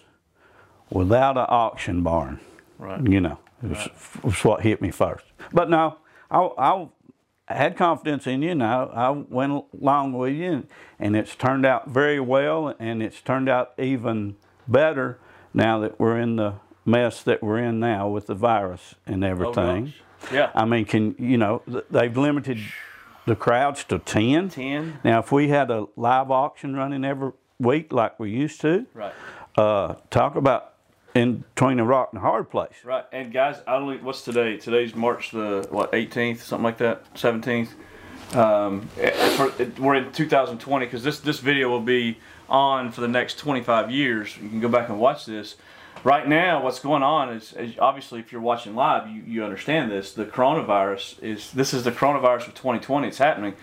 without 0.89 1.37
an 1.37 1.45
auction 1.47 2.01
barn? 2.01 2.39
Right. 2.79 3.05
You 3.07 3.21
know, 3.21 3.37
it 3.63 3.69
was, 3.69 3.89
was 4.23 4.43
what 4.43 4.61
hit 4.61 4.81
me 4.81 4.89
first. 4.89 5.25
But 5.53 5.69
no, 5.69 5.97
I, 6.31 6.49
I 6.57 7.53
had 7.53 7.77
confidence 7.77 8.25
in 8.25 8.41
you, 8.41 8.49
and 8.49 8.63
I, 8.63 8.81
I 8.85 9.09
went 9.11 9.63
along 9.79 10.13
with 10.13 10.33
you, 10.33 10.51
and, 10.51 10.67
and 10.97 11.15
it's 11.15 11.35
turned 11.35 11.67
out 11.67 11.89
very 11.89 12.19
well, 12.19 12.73
and 12.79 13.03
it's 13.03 13.21
turned 13.21 13.47
out 13.47 13.73
even 13.77 14.37
better 14.67 15.19
now 15.53 15.77
that 15.81 15.99
we're 15.99 16.17
in 16.19 16.35
the 16.37 16.55
mess 16.85 17.21
that 17.21 17.43
we're 17.43 17.59
in 17.59 17.79
now 17.79 18.09
with 18.09 18.25
the 18.25 18.33
virus 18.33 18.95
and 19.05 19.23
Oh, 19.23 19.27
everything. 19.27 19.85
gosh. 19.85 20.31
Yeah. 20.33 20.49
I 20.55 20.65
mean, 20.65 20.85
can 20.85 21.15
you 21.19 21.37
know 21.37 21.61
they've 21.91 22.17
limited 22.17 22.57
the 23.27 23.35
crowds 23.35 23.83
to 23.83 23.99
ten. 23.99 24.49
10. 24.49 24.99
Now, 25.03 25.19
if 25.19 25.31
we 25.31 25.49
had 25.49 25.69
a 25.69 25.85
live 25.95 26.31
auction 26.31 26.75
running 26.75 27.05
every 27.05 27.33
week 27.59 27.91
like 27.91 28.19
we 28.19 28.31
used 28.31 28.61
to, 28.61 28.85
Right. 28.93 29.13
uh, 29.57 29.95
talk 30.09 30.35
about 30.35 30.73
in 31.13 31.43
between 31.55 31.79
a 31.79 31.83
rock 31.83 32.09
and 32.11 32.19
a 32.19 32.21
hard 32.21 32.49
place. 32.49 32.73
Right. 32.83 33.03
And 33.11 33.33
guys, 33.33 33.61
I 33.67 33.75
only 33.75 33.97
what's 33.97 34.21
today? 34.21 34.57
Today's 34.57 34.95
March 34.95 35.31
the 35.31 35.67
what 35.69 35.91
18th, 35.91 36.39
something 36.39 36.63
like 36.63 36.77
that, 36.77 37.13
17th. 37.15 37.69
Um, 38.35 38.87
eh, 38.99 39.09
for, 39.35 39.51
we're 39.81 39.95
in 39.95 40.11
2020 40.11 40.85
because 40.85 41.03
this 41.03 41.19
this 41.19 41.39
video 41.39 41.67
will 41.69 41.81
be 41.81 42.19
on 42.47 42.91
for 42.91 43.01
the 43.01 43.07
next 43.07 43.39
25 43.39 43.89
years. 43.91 44.37
You 44.37 44.49
can 44.49 44.59
go 44.59 44.69
back 44.69 44.89
and 44.89 44.99
watch 44.99 45.25
this. 45.25 45.55
Right 46.03 46.27
now, 46.27 46.63
what's 46.63 46.79
going 46.79 47.03
on 47.03 47.29
is, 47.33 47.51
is 47.53 47.73
obviously 47.79 48.19
if 48.21 48.31
you're 48.31 48.39
watching 48.39 48.73
live, 48.75 49.09
you, 49.09 49.21
you 49.25 49.43
understand 49.43 49.91
this. 49.91 50.13
The 50.13 50.25
coronavirus 50.25 51.21
is 51.21 51.51
this 51.51 51.73
is 51.73 51.83
the 51.83 51.91
coronavirus 51.91 52.47
of 52.47 52.53
2020. 52.53 53.07
It's 53.07 53.17
happening, 53.17 53.55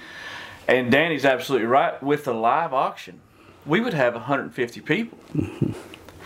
and 0.68 0.90
Danny's 0.90 1.24
absolutely 1.24 1.68
right. 1.68 2.02
With 2.02 2.24
the 2.24 2.34
live 2.34 2.74
auction, 2.74 3.20
we 3.66 3.80
would 3.80 3.94
have 3.94 4.14
150 4.14 4.80
people 4.80 5.18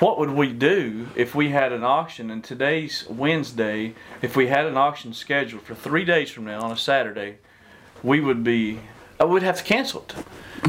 what 0.00 0.18
would 0.18 0.30
we 0.30 0.52
do 0.52 1.08
if 1.14 1.34
we 1.34 1.50
had 1.50 1.72
an 1.72 1.84
auction 1.84 2.30
and 2.30 2.42
today's 2.42 3.06
Wednesday, 3.08 3.94
if 4.22 4.34
we 4.34 4.46
had 4.46 4.64
an 4.64 4.76
auction 4.76 5.12
scheduled 5.12 5.62
for 5.62 5.74
three 5.74 6.06
days 6.06 6.30
from 6.30 6.46
now 6.46 6.62
on 6.62 6.72
a 6.72 6.76
Saturday, 6.76 7.36
we 8.02 8.18
would 8.18 8.42
be, 8.42 8.80
uh, 9.20 9.26
we'd 9.26 9.42
have 9.42 9.58
to 9.58 9.62
cancel 9.62 10.06
it. 10.08 10.14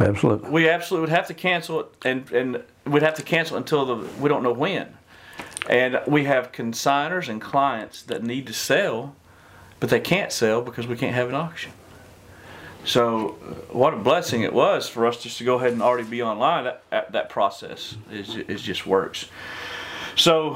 Absolutely. 0.01 0.50
We 0.50 0.70
absolutely 0.70 1.08
would 1.08 1.16
have 1.16 1.28
to 1.28 1.34
cancel 1.34 1.80
it 1.80 1.88
and, 2.04 2.30
and 2.32 2.63
we'd 2.86 3.04
have 3.04 3.16
to 3.16 3.24
cancel 3.24 3.56
it 3.56 3.62
until 3.62 3.86
the, 3.86 4.10
we 4.20 4.28
don't 4.28 4.44
know 4.44 4.51
when. 4.51 4.98
And 5.70 6.01
we 6.08 6.25
have 6.25 6.51
consigners 6.51 7.30
and 7.30 7.40
clients 7.40 8.01
that 8.04 8.24
need 8.24 8.48
to 8.48 8.54
sell, 8.54 9.16
but 9.80 9.90
they 9.90 10.01
can't 10.01 10.34
sell 10.34 10.62
because 10.62 10.88
we 10.88 10.98
can't 10.98 11.16
have 11.16 11.30
an 11.30 11.36
auction. 11.36 11.72
So, 12.84 13.38
what 13.70 13.94
a 13.94 13.98
blessing 13.98 14.42
it 14.42 14.54
was 14.54 14.90
for 14.90 15.06
us 15.06 15.22
just 15.22 15.38
to 15.38 15.44
go 15.44 15.56
ahead 15.56 15.72
and 15.72 15.82
already 15.82 16.08
be 16.08 16.24
online. 16.24 16.64
That, 16.64 16.84
that, 16.90 17.12
that 17.12 17.30
process 17.30 17.96
is, 18.12 18.36
is 18.36 18.62
just 18.62 18.88
works. 18.88 19.28
So, 20.16 20.56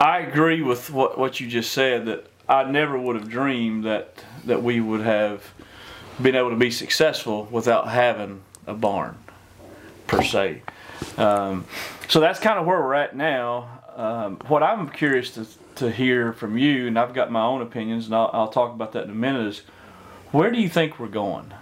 I 0.00 0.18
agree 0.28 0.60
with 0.60 0.90
what, 0.90 1.18
what 1.18 1.40
you 1.40 1.48
just 1.48 1.72
said 1.72 2.06
that 2.06 2.26
I 2.48 2.70
never 2.70 2.98
would 2.98 3.16
have 3.16 3.28
dreamed 3.28 3.84
that, 3.84 4.22
that 4.44 4.62
we 4.62 4.80
would 4.80 5.00
have 5.00 5.42
been 6.20 6.34
able 6.34 6.50
to 6.50 6.56
be 6.56 6.70
successful 6.70 7.48
without 7.50 7.88
having 7.88 8.42
a 8.66 8.74
barn, 8.74 9.16
per 10.06 10.22
se. 10.22 10.62
Um, 11.16 11.64
so 12.08 12.20
that's 12.20 12.38
kind 12.38 12.58
of 12.58 12.66
where 12.66 12.80
we're 12.80 12.94
at 12.94 13.16
now. 13.16 13.80
Um, 13.96 14.36
what 14.48 14.62
I'm 14.62 14.88
curious 14.88 15.30
to, 15.32 15.46
to 15.76 15.90
hear 15.90 16.32
from 16.32 16.58
you, 16.58 16.88
and 16.88 16.98
I've 16.98 17.14
got 17.14 17.30
my 17.30 17.42
own 17.42 17.62
opinions, 17.62 18.06
and 18.06 18.14
I'll, 18.14 18.30
I'll 18.32 18.48
talk 18.48 18.74
about 18.74 18.92
that 18.92 19.04
in 19.04 19.10
a 19.10 19.14
minute, 19.14 19.46
is 19.46 19.62
where 20.34 20.50
do 20.50 20.60
you 20.60 20.68
think 20.68 20.98
we're 20.98 21.06
going? 21.06 21.54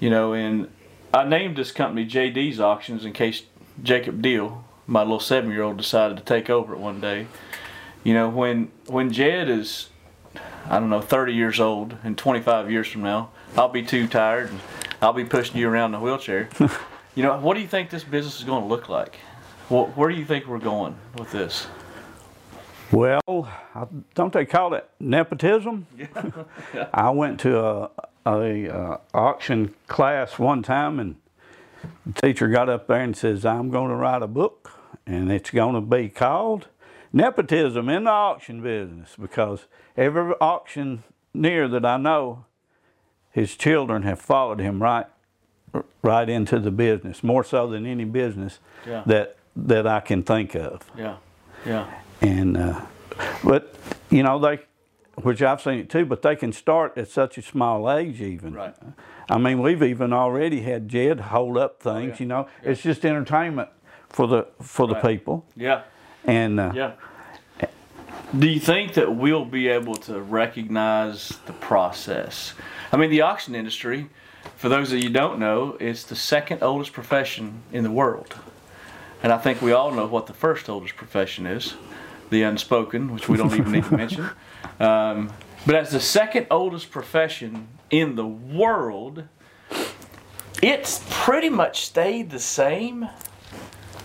You 0.00 0.10
know, 0.10 0.34
and 0.34 0.68
I 1.14 1.24
named 1.24 1.56
this 1.56 1.72
company 1.72 2.04
JD's 2.06 2.60
Auctions 2.60 3.06
in 3.06 3.14
case 3.14 3.44
Jacob 3.82 4.20
Deal, 4.20 4.64
my 4.86 5.00
little 5.00 5.18
seven 5.18 5.50
year 5.50 5.62
old, 5.62 5.78
decided 5.78 6.18
to 6.18 6.22
take 6.22 6.50
over 6.50 6.74
it 6.74 6.78
one 6.78 7.00
day. 7.00 7.26
You 8.04 8.12
know, 8.12 8.28
when 8.28 8.70
when 8.86 9.10
Jed 9.10 9.48
is, 9.48 9.88
I 10.68 10.78
don't 10.78 10.90
know, 10.90 11.00
30 11.00 11.32
years 11.32 11.58
old, 11.58 11.96
and 12.04 12.18
25 12.18 12.70
years 12.70 12.86
from 12.86 13.02
now, 13.02 13.30
I'll 13.56 13.70
be 13.70 13.82
too 13.82 14.06
tired 14.06 14.50
and 14.50 14.60
I'll 15.00 15.14
be 15.14 15.24
pushing 15.24 15.56
you 15.56 15.66
around 15.70 15.94
in 15.94 16.00
a 16.00 16.04
wheelchair. 16.04 16.50
you 17.14 17.22
know, 17.22 17.38
what 17.38 17.54
do 17.54 17.60
you 17.60 17.66
think 17.68 17.88
this 17.88 18.04
business 18.04 18.38
is 18.40 18.44
going 18.44 18.62
to 18.62 18.68
look 18.68 18.90
like? 18.90 19.16
Wh- 19.68 19.96
Where 19.96 20.10
do 20.10 20.16
you 20.16 20.26
think 20.26 20.46
we're 20.46 20.58
going 20.58 20.96
with 21.16 21.32
this? 21.32 21.66
Well, 22.92 23.20
I- 23.74 23.86
don't 24.14 24.32
they 24.32 24.44
call 24.44 24.74
it 24.74 24.88
nepotism? 24.98 25.86
I 26.92 27.10
went 27.10 27.40
to 27.40 27.58
a, 27.64 27.90
a, 28.26 28.68
uh 28.68 28.96
auction 29.14 29.74
class 29.86 30.38
one 30.38 30.62
time, 30.62 30.98
and 30.98 31.16
the 32.04 32.20
teacher 32.20 32.48
got 32.48 32.68
up 32.68 32.86
there 32.88 33.00
and 33.00 33.16
says, 33.16 33.44
"I'm 33.46 33.70
going 33.70 33.90
to 33.90 33.94
write 33.96 34.22
a 34.22 34.26
book, 34.26 34.72
and 35.06 35.30
it's 35.30 35.50
going 35.50 35.74
to 35.74 35.80
be 35.80 36.08
called 36.08 36.66
Nepotism 37.12 37.88
in 37.88 38.04
the 38.04 38.10
Auction 38.10 38.60
Business." 38.62 39.14
Because 39.20 39.66
every 39.96 40.34
auctioneer 40.40 41.68
that 41.68 41.84
I 41.84 41.96
know, 41.96 42.44
his 43.30 43.56
children 43.56 44.02
have 44.02 44.20
followed 44.20 44.58
him 44.58 44.82
right, 44.82 45.06
right 46.02 46.28
into 46.28 46.58
the 46.58 46.72
business, 46.72 47.22
more 47.22 47.44
so 47.44 47.68
than 47.68 47.86
any 47.86 48.04
business 48.04 48.58
Yeah. 48.86 49.02
that 49.06 49.36
that 49.56 49.86
I 49.86 50.00
can 50.00 50.22
think 50.22 50.54
of 50.54 50.80
Yeah, 50.96 51.16
yeah, 51.66 51.90
and 52.20 52.56
uh, 52.56 52.80
but 53.44 53.74
you 54.10 54.22
know 54.22 54.38
they 54.38 54.60
which 55.22 55.42
I've 55.42 55.60
seen 55.60 55.78
it 55.78 55.90
too 55.90 56.04
but 56.06 56.22
they 56.22 56.36
can 56.36 56.52
start 56.52 56.96
at 56.96 57.08
such 57.08 57.38
a 57.38 57.42
small 57.42 57.90
age 57.90 58.20
even 58.20 58.54
Right. 58.54 58.74
I 59.28 59.38
mean 59.38 59.60
we've 59.60 59.82
even 59.82 60.12
already 60.12 60.62
had 60.62 60.88
Jed 60.88 61.20
hold 61.20 61.56
up 61.58 61.82
things 61.82 61.94
Oh, 61.94 62.04
yeah. 62.06 62.16
you 62.18 62.26
know 62.26 62.48
it's 62.62 62.82
just 62.82 63.04
entertainment 63.04 63.68
for 64.08 64.26
the 64.26 64.46
for 64.62 64.86
the 64.86 64.94
Right. 64.94 65.02
people 65.04 65.46
yeah. 65.56 65.82
and 66.24 66.58
uh, 66.60 66.72
Yeah. 66.74 66.92
Do 68.38 68.46
you 68.48 68.60
think 68.60 68.94
that 68.94 69.16
we'll 69.16 69.44
be 69.44 69.66
able 69.66 69.96
to 69.96 70.20
recognize 70.20 71.30
the 71.46 71.52
process? 71.52 72.54
I 72.92 72.96
mean, 72.96 73.10
the 73.10 73.22
auction 73.22 73.56
industry, 73.56 74.08
for 74.56 74.68
those 74.68 74.92
of 74.92 74.98
you 74.98 75.08
who 75.08 75.12
don't 75.12 75.40
know, 75.40 75.76
it's 75.80 76.04
the 76.04 76.14
second 76.14 76.62
oldest 76.62 76.92
profession 76.92 77.62
in 77.72 77.82
the 77.82 77.90
world. 77.90 78.36
And 79.24 79.32
I 79.32 79.38
think 79.38 79.60
we 79.60 79.72
all 79.72 79.90
know 79.90 80.06
what 80.06 80.28
the 80.28 80.32
first 80.32 80.68
oldest 80.68 80.94
profession 80.94 81.44
is 81.44 81.74
the 82.30 82.42
unspoken, 82.42 83.12
which 83.12 83.28
we 83.28 83.36
don't 83.36 83.52
even 83.54 83.72
need 83.72 83.84
to 83.84 83.96
mention. 83.96 84.30
Um, 84.78 85.30
but 85.66 85.74
as 85.74 85.90
the 85.90 86.00
second 86.00 86.46
oldest 86.50 86.90
profession 86.90 87.68
in 87.90 88.14
the 88.16 88.26
world, 88.26 89.24
it's 90.62 91.04
pretty 91.10 91.50
much 91.50 91.82
stayed 91.82 92.30
the 92.30 92.38
same 92.38 93.06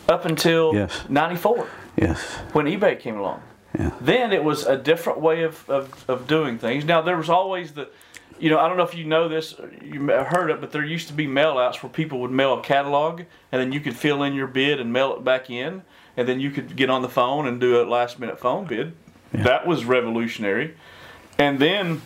up 0.10 0.26
until 0.26 0.74
Yes. 0.74 0.92
94 1.08 1.68
yes 1.98 2.22
when 2.52 2.66
eBay 2.66 3.00
came 3.00 3.18
along. 3.18 3.42
Yeah. 3.78 3.92
Then 4.02 4.34
it 4.34 4.44
was 4.44 4.66
a 4.66 4.78
different 4.78 5.22
way 5.22 5.44
of, 5.44 5.70
of, 5.70 6.06
of 6.10 6.28
doing 6.28 6.58
things. 6.58 6.84
Now 6.84 7.02
there 7.02 7.16
was 7.18 7.30
always 7.30 7.72
the, 7.72 7.90
you 8.38 8.50
know, 8.50 8.60
I 8.60 8.68
don't 8.68 8.76
know 8.76 8.84
if 8.84 8.96
you 8.96 9.06
know 9.06 9.28
this, 9.30 9.56
you 9.82 10.08
heard 10.08 10.50
it, 10.50 10.60
but 10.60 10.72
there 10.72 10.84
used 10.84 11.08
to 11.08 11.14
be 11.14 11.26
mail 11.28 11.58
outs 11.58 11.82
where 11.82 11.90
people 11.90 12.20
would 12.20 12.32
mail 12.32 12.60
a 12.60 12.62
catalog 12.62 13.22
and 13.52 13.62
then 13.62 13.72
you 13.72 13.80
could 13.80 13.96
fill 13.96 14.24
in 14.24 14.34
your 14.34 14.48
bid 14.48 14.80
and 14.82 14.92
mail 14.92 15.16
it 15.16 15.24
back 15.24 15.50
in, 15.50 15.84
and 16.18 16.28
then 16.28 16.40
you 16.40 16.52
could 16.52 16.76
get 16.76 16.90
on 16.90 17.02
the 17.02 17.10
phone 17.10 17.48
and 17.48 17.60
do 17.60 17.82
a 17.82 17.84
last 17.84 18.20
minute 18.20 18.40
phone 18.40 18.66
bid. 18.66 18.94
That 19.34 19.68
was 19.68 19.84
revolutionary. 19.86 20.76
And 21.38 21.60
then 21.60 22.02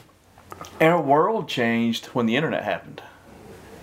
our 0.82 1.02
world 1.02 1.48
changed 1.48 2.08
when 2.08 2.26
the 2.26 2.36
internet 2.36 2.64
happened. 2.64 3.04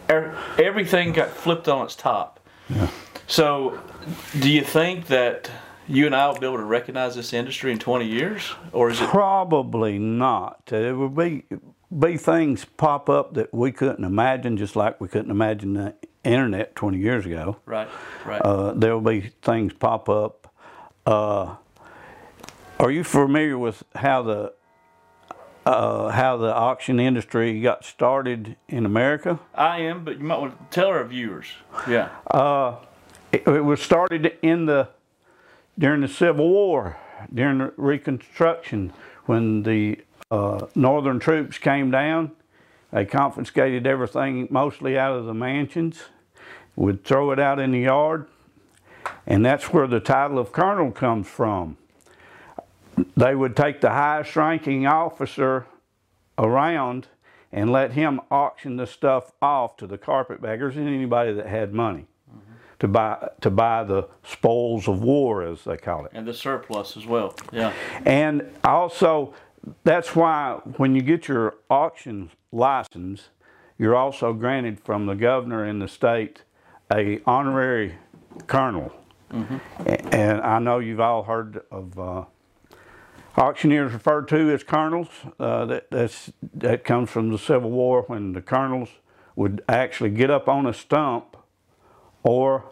Our, 0.09 0.37
everything 0.59 1.13
got 1.13 1.31
flipped 1.31 1.69
on 1.69 1.85
its 1.85 1.95
top. 1.95 2.41
Yeah. 2.69 2.89
So, 3.27 3.81
do 4.39 4.51
you 4.51 4.63
think 4.63 5.07
that 5.09 5.51
you 5.89 6.07
and 6.07 6.15
I 6.15 6.29
will 6.29 6.39
be 6.39 6.47
able 6.47 6.59
to 6.59 6.65
recognize 6.65 7.15
this 7.15 7.33
industry 7.33 7.73
in 7.73 7.79
20 7.79 8.07
years, 8.07 8.53
or 8.73 8.91
is 8.91 9.01
it? 9.01 9.09
probably 9.09 9.99
not 9.99 10.63
uh, 10.69 10.79
there 10.81 10.95
will 10.97 11.09
be 11.09 11.45
be 11.97 12.17
things 12.17 12.65
pop 12.65 13.09
up 13.09 13.35
that 13.35 13.53
we 13.55 13.71
couldn't 13.71 14.05
imagine 14.05 14.57
just 14.57 14.75
like 14.75 15.01
we 15.01 15.09
couldn't 15.09 15.31
imagine 15.31 15.75
the 15.75 15.95
internet 16.27 16.75
20 16.75 16.99
years 16.99 17.25
ago 17.27 17.57
Right, 17.67 17.89
right. 18.25 18.41
uh, 18.43 18.73
there 18.73 18.95
will 18.95 19.01
be 19.13 19.31
things 19.43 19.73
pop 19.73 20.09
up. 20.09 20.53
Uh, 21.07 21.55
are 22.81 22.91
you 22.91 23.05
familiar 23.05 23.57
with 23.57 23.83
how 23.95 24.23
the 24.23 24.53
uh, 25.65 26.11
how 26.11 26.37
the 26.37 26.55
auction 26.55 27.01
industry 27.01 27.61
got 27.61 27.85
started 27.85 28.57
in 28.69 28.87
America? 28.87 29.41
I 29.55 29.81
am, 29.81 30.05
but 30.05 30.19
you 30.19 30.25
might 30.25 30.39
want 30.39 30.71
to 30.71 30.75
tell 30.75 30.89
our 30.89 31.05
viewers. 31.05 31.47
Yeah. 31.89 32.11
It, 33.33 33.47
it 33.49 33.65
was 33.65 33.81
started 33.83 34.37
in 34.43 34.67
the 34.67 34.89
during 35.79 36.01
the 36.03 36.09
Civil 36.09 36.49
War, 36.49 36.97
during 37.35 37.59
the 37.59 37.73
Reconstruction, 37.77 38.93
when 39.25 39.63
the 39.65 39.99
uh, 40.31 40.67
Northern 40.75 41.19
troops 41.19 41.59
came 41.59 41.91
down. 41.91 42.31
They 42.93 43.05
confiscated 43.05 43.87
everything 43.87 44.47
mostly 44.51 44.97
out 44.97 45.17
of 45.17 45.27
the 45.27 45.35
mansions, 45.35 46.05
would 46.77 47.05
throw 47.05 47.33
it 47.33 47.41
out 47.41 47.59
in 47.59 47.73
the 47.73 47.81
yard, 47.81 48.27
and 49.27 49.45
that's 49.45 49.73
where 49.73 49.87
the 49.87 50.01
title 50.01 50.39
of 50.39 50.53
colonel 50.53 50.93
comes 50.93 51.27
from. 51.27 51.77
They 53.17 53.35
would 53.35 53.57
take 53.57 53.81
the 53.81 53.91
highest 53.91 54.37
ranking 54.37 54.87
officer 54.87 55.67
around 56.39 57.09
and 57.53 57.73
let 57.73 57.93
him 57.93 58.21
auction 58.31 58.77
the 58.77 58.87
stuff 58.87 59.33
off 59.41 59.77
to 59.79 59.87
the 59.87 59.99
carpetbaggers 59.99 60.77
and 60.77 60.89
anybody 60.89 61.33
that 61.33 61.47
had 61.47 61.73
money 61.73 62.07
mm-hmm. 62.31 62.53
to 62.79 62.89
buy 62.89 63.31
to 63.41 63.51
buy 63.51 63.85
the 63.85 64.09
spoils 64.25 64.89
of 64.89 65.03
war, 65.03 65.43
as 65.43 65.65
they 65.65 65.77
call 65.77 66.05
it. 66.05 66.13
And 66.15 66.27
the 66.27 66.35
surplus 66.35 66.97
as 66.97 67.07
well. 67.07 67.35
Yeah. 67.53 67.73
And 68.05 68.51
also, 68.65 69.35
that's 69.85 70.15
why 70.15 70.61
when 70.77 70.95
you 70.95 71.03
get 71.03 71.29
your 71.29 71.57
auction 71.71 72.31
license, 72.53 73.29
you're 73.79 73.97
also 73.97 74.33
granted 74.33 74.81
from 74.81 75.07
the 75.07 75.15
governor 75.15 75.67
in 75.67 75.79
the 75.79 75.89
state 75.89 76.43
a 76.93 77.21
honorary 77.27 77.97
colonel. 78.47 78.93
A- 79.87 80.15
And 80.15 80.41
I 80.41 80.59
know 80.59 80.79
you've 80.79 81.01
all 81.01 81.25
heard 81.25 81.63
of 81.71 81.99
uh, 81.99 82.25
auctioneers 83.37 83.93
referred 83.93 84.29
to 84.29 84.51
as 84.53 84.63
colonels. 84.63 85.09
Uh, 85.39 85.65
that, 85.67 85.91
that's, 85.91 86.33
that 86.55 86.85
comes 86.85 87.11
from 87.11 87.31
the 87.31 87.39
Civil 87.39 87.71
War 87.71 88.03
when 88.07 88.33
the 88.33 88.41
colonels 88.43 88.89
would 89.35 89.63
actually 89.69 90.11
get 90.11 90.31
up 90.31 90.49
on 90.49 90.67
a 90.67 90.73
stump 90.73 91.37
or 92.23 92.65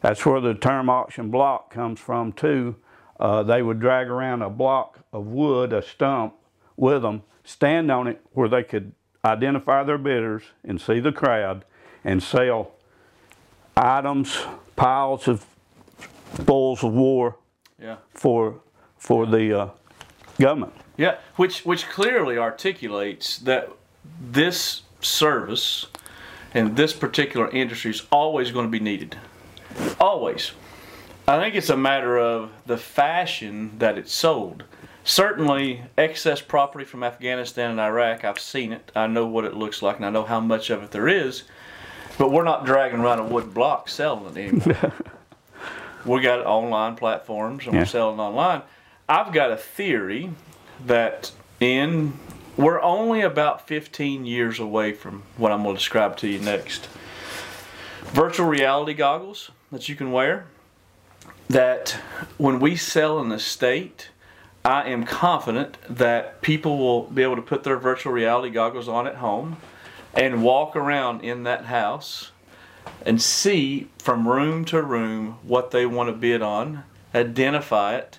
that's 0.00 0.24
where 0.24 0.40
the 0.40 0.54
term 0.54 0.88
auction 0.88 1.30
block 1.30 1.70
comes 1.72 2.00
from 2.00 2.32
too. 2.32 2.76
Uh, 3.18 3.42
they 3.42 3.62
would 3.62 3.80
drag 3.80 4.08
around 4.08 4.42
a 4.42 4.50
block 4.50 5.00
of 5.12 5.26
wood, 5.26 5.72
a 5.72 5.82
stump, 5.82 6.34
with 6.76 7.02
them, 7.02 7.22
stand 7.44 7.90
on 7.90 8.06
it 8.06 8.20
where 8.32 8.48
they 8.48 8.62
could 8.62 8.92
identify 9.24 9.82
their 9.82 9.98
bidders 9.98 10.42
and 10.64 10.80
see 10.80 11.00
the 11.00 11.12
crowd 11.12 11.64
and 12.04 12.22
sell 12.22 12.72
items, 13.76 14.38
piles 14.74 15.28
of 15.28 15.44
spoils 16.34 16.82
of 16.82 16.92
war 16.92 17.36
Yeah. 17.80 17.96
for 18.14 18.60
for 18.98 19.26
the 19.26 19.58
uh, 19.60 19.68
government. 20.40 20.72
Yeah, 20.96 21.16
which 21.36 21.64
which 21.64 21.88
clearly 21.88 22.38
articulates 22.38 23.38
that 23.38 23.68
this 24.20 24.82
service 25.00 25.86
and 26.54 26.76
this 26.76 26.92
particular 26.92 27.50
industry 27.50 27.90
is 27.90 28.02
always 28.10 28.50
going 28.50 28.66
to 28.66 28.70
be 28.70 28.80
needed. 28.80 29.16
Always. 30.00 30.52
I 31.28 31.38
think 31.40 31.54
it's 31.54 31.70
a 31.70 31.76
matter 31.76 32.18
of 32.18 32.50
the 32.66 32.76
fashion 32.78 33.78
that 33.78 33.98
it's 33.98 34.14
sold. 34.14 34.62
Certainly, 35.04 35.82
excess 35.98 36.40
property 36.40 36.84
from 36.84 37.02
Afghanistan 37.02 37.72
and 37.72 37.80
Iraq, 37.80 38.24
I've 38.24 38.38
seen 38.38 38.72
it. 38.72 38.90
I 38.94 39.06
know 39.06 39.26
what 39.26 39.44
it 39.44 39.54
looks 39.54 39.82
like, 39.82 39.96
and 39.96 40.06
I 40.06 40.10
know 40.10 40.24
how 40.24 40.40
much 40.40 40.70
of 40.70 40.82
it 40.82 40.90
there 40.92 41.08
is. 41.08 41.42
But 42.18 42.30
we're 42.30 42.44
not 42.44 42.64
dragging 42.64 43.00
around 43.00 43.18
a 43.20 43.24
wood 43.24 43.52
block 43.52 43.88
selling 43.88 44.36
it 44.36 44.48
anymore. 44.48 44.92
we 46.06 46.20
got 46.22 46.44
online 46.46 46.96
platforms 46.96 47.64
and 47.66 47.74
Yeah. 47.74 47.80
we're 47.82 47.86
selling 47.86 48.18
online. 48.20 48.62
I've 49.08 49.32
got 49.32 49.50
a 49.50 49.56
theory 49.56 50.30
that 50.86 51.32
in 51.60 52.14
we're 52.56 52.80
only 52.80 53.20
about 53.20 53.66
15 53.66 54.24
years 54.24 54.58
away 54.58 54.92
from 54.92 55.22
what 55.36 55.52
I'm 55.52 55.62
going 55.62 55.74
to 55.74 55.78
describe 55.78 56.16
to 56.18 56.28
you 56.28 56.38
next. 56.38 56.88
Virtual 58.06 58.46
reality 58.46 58.94
goggles 58.94 59.50
that 59.70 59.88
you 59.88 59.94
can 59.94 60.10
wear. 60.10 60.46
That 61.48 61.98
when 62.38 62.58
we 62.60 62.76
sell 62.76 63.18
an 63.18 63.30
estate, 63.30 64.08
I 64.64 64.88
am 64.88 65.04
confident 65.04 65.76
that 65.88 66.40
people 66.40 66.78
will 66.78 67.02
be 67.04 67.22
able 67.22 67.36
to 67.36 67.42
put 67.42 67.62
their 67.62 67.76
virtual 67.76 68.12
reality 68.12 68.50
goggles 68.50 68.88
on 68.88 69.06
at 69.06 69.16
home 69.16 69.58
and 70.16 70.42
walk 70.42 70.74
around 70.74 71.22
in 71.22 71.42
that 71.44 71.66
house 71.66 72.30
and 73.04 73.20
see 73.20 73.88
from 73.98 74.26
room 74.26 74.64
to 74.64 74.82
room 74.82 75.38
what 75.42 75.70
they 75.70 75.86
want 75.86 76.08
to 76.08 76.12
bid 76.12 76.42
on, 76.42 76.84
identify 77.14 77.96
it, 77.96 78.18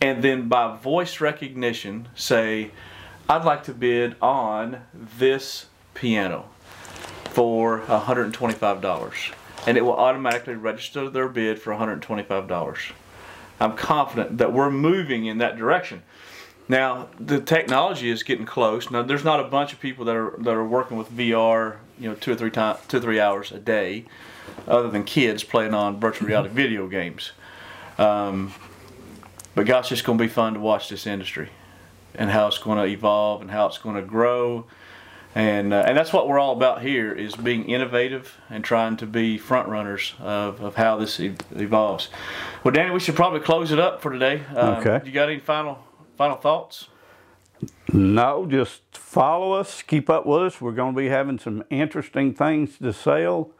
and 0.00 0.22
then 0.22 0.48
by 0.48 0.76
voice 0.76 1.20
recognition 1.20 2.08
say, 2.14 2.70
I'd 3.28 3.44
like 3.44 3.64
to 3.64 3.72
bid 3.72 4.16
on 4.20 4.82
this 4.92 5.66
piano 5.94 6.48
for 7.30 7.80
$125. 7.80 9.32
And 9.66 9.78
it 9.78 9.80
will 9.80 9.94
automatically 9.94 10.54
register 10.54 11.08
their 11.08 11.28
bid 11.28 11.58
for 11.58 11.72
$125. 11.72 12.92
I'm 13.60 13.76
confident 13.76 14.38
that 14.38 14.52
we're 14.52 14.70
moving 14.70 15.26
in 15.26 15.38
that 15.38 15.56
direction. 15.56 16.02
Now 16.68 17.08
the 17.20 17.40
technology 17.40 18.10
is 18.10 18.22
getting 18.22 18.46
close. 18.46 18.90
Now 18.90 19.02
there's 19.02 19.24
not 19.24 19.40
a 19.40 19.44
bunch 19.44 19.72
of 19.72 19.80
people 19.80 20.04
that 20.06 20.16
are 20.16 20.34
that 20.38 20.54
are 20.54 20.66
working 20.66 20.96
with 20.96 21.10
VR, 21.10 21.76
you 21.98 22.08
know, 22.08 22.14
two 22.14 22.32
or 22.32 22.36
three 22.36 22.50
times, 22.50 22.78
two 22.88 22.96
or 22.98 23.00
three 23.00 23.20
hours 23.20 23.52
a 23.52 23.58
day, 23.58 24.04
other 24.66 24.90
than 24.90 25.04
kids 25.04 25.44
playing 25.44 25.74
on 25.74 26.00
virtual 26.00 26.28
reality 26.28 26.54
video 26.54 26.86
games. 26.86 27.32
Um, 27.98 28.54
but 29.54 29.66
gosh, 29.66 29.92
it's 29.92 30.02
going 30.02 30.18
to 30.18 30.24
be 30.24 30.28
fun 30.28 30.54
to 30.54 30.60
watch 30.60 30.88
this 30.88 31.06
industry 31.06 31.50
and 32.14 32.30
how 32.30 32.46
it's 32.46 32.58
going 32.58 32.78
to 32.78 32.84
evolve 32.84 33.40
and 33.40 33.50
how 33.50 33.66
it's 33.66 33.78
going 33.78 33.96
to 33.96 34.02
grow. 34.02 34.66
And, 35.36 35.72
uh, 35.72 35.82
and 35.84 35.98
that's 35.98 36.12
what 36.12 36.28
we're 36.28 36.38
all 36.38 36.52
about 36.52 36.82
here 36.82 37.12
is 37.12 37.34
being 37.34 37.68
innovative 37.68 38.38
and 38.48 38.62
trying 38.62 38.96
to 38.98 39.06
be 39.06 39.36
front 39.36 39.68
runners 39.68 40.14
of, 40.20 40.60
of 40.60 40.76
how 40.76 40.96
this 40.96 41.18
evolves. 41.18 42.08
Well, 42.62 42.72
Danny, 42.72 42.92
we 42.92 43.00
should 43.00 43.16
probably 43.16 43.40
close 43.40 43.72
it 43.72 43.80
up 43.80 44.00
for 44.00 44.12
today. 44.12 44.42
Um, 44.54 44.74
Okay. 44.76 45.04
You 45.04 45.10
got 45.12 45.28
any 45.28 45.40
final 45.40 45.84
final 46.16 46.36
thoughts? 46.36 46.88
No, 47.92 48.46
just 48.46 48.82
follow 48.92 49.52
us, 49.52 49.82
keep 49.82 50.10
up 50.10 50.26
with 50.26 50.42
us. 50.42 50.60
We're 50.60 50.72
going 50.72 50.94
to 50.94 50.98
be 50.98 51.08
having 51.08 51.38
some 51.38 51.64
interesting 51.70 52.34
things 52.34 52.78
to 52.78 52.92
sell, 52.92 53.50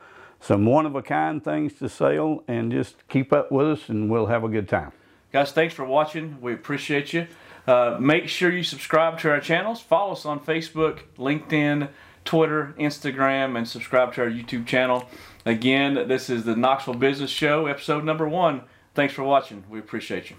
some 0.40 0.66
one 0.66 0.86
of 0.86 0.94
a 0.94 1.02
kind 1.02 1.42
things 1.42 1.74
to 1.74 1.88
sell, 1.88 2.42
and 2.48 2.72
just 2.72 3.06
keep 3.08 3.32
up 3.32 3.52
with 3.52 3.66
us 3.66 3.88
and 3.88 4.10
we'll 4.10 4.26
have 4.26 4.44
a 4.44 4.48
good 4.48 4.68
time. 4.68 4.92
Guys, 5.32 5.52
thanks 5.52 5.74
for 5.74 5.84
watching. 5.84 6.38
We 6.40 6.52
appreciate 6.52 7.12
you. 7.12 7.26
Uh, 7.66 7.96
make 7.98 8.28
sure 8.28 8.50
you 8.50 8.62
subscribe 8.62 9.18
to 9.20 9.30
our 9.30 9.40
channels. 9.40 9.80
Follow 9.80 10.12
us 10.12 10.26
on 10.26 10.38
Facebook, 10.40 11.00
LinkedIn, 11.16 11.88
Twitter, 12.24 12.74
Instagram, 12.78 13.56
and 13.56 13.68
subscribe 13.68 14.12
to 14.14 14.22
our 14.22 14.30
YouTube 14.30 14.66
channel. 14.66 15.08
Again, 15.46 16.08
this 16.08 16.30
is 16.30 16.44
the 16.44 16.56
Knoxville 16.56 16.94
Business 16.94 17.30
Show, 17.30 17.66
episode 17.66 18.04
number 18.04 18.28
one. 18.28 18.62
Thanks 18.94 19.14
for 19.14 19.24
watching. 19.24 19.64
We 19.68 19.78
appreciate 19.78 20.30
you. 20.30 20.36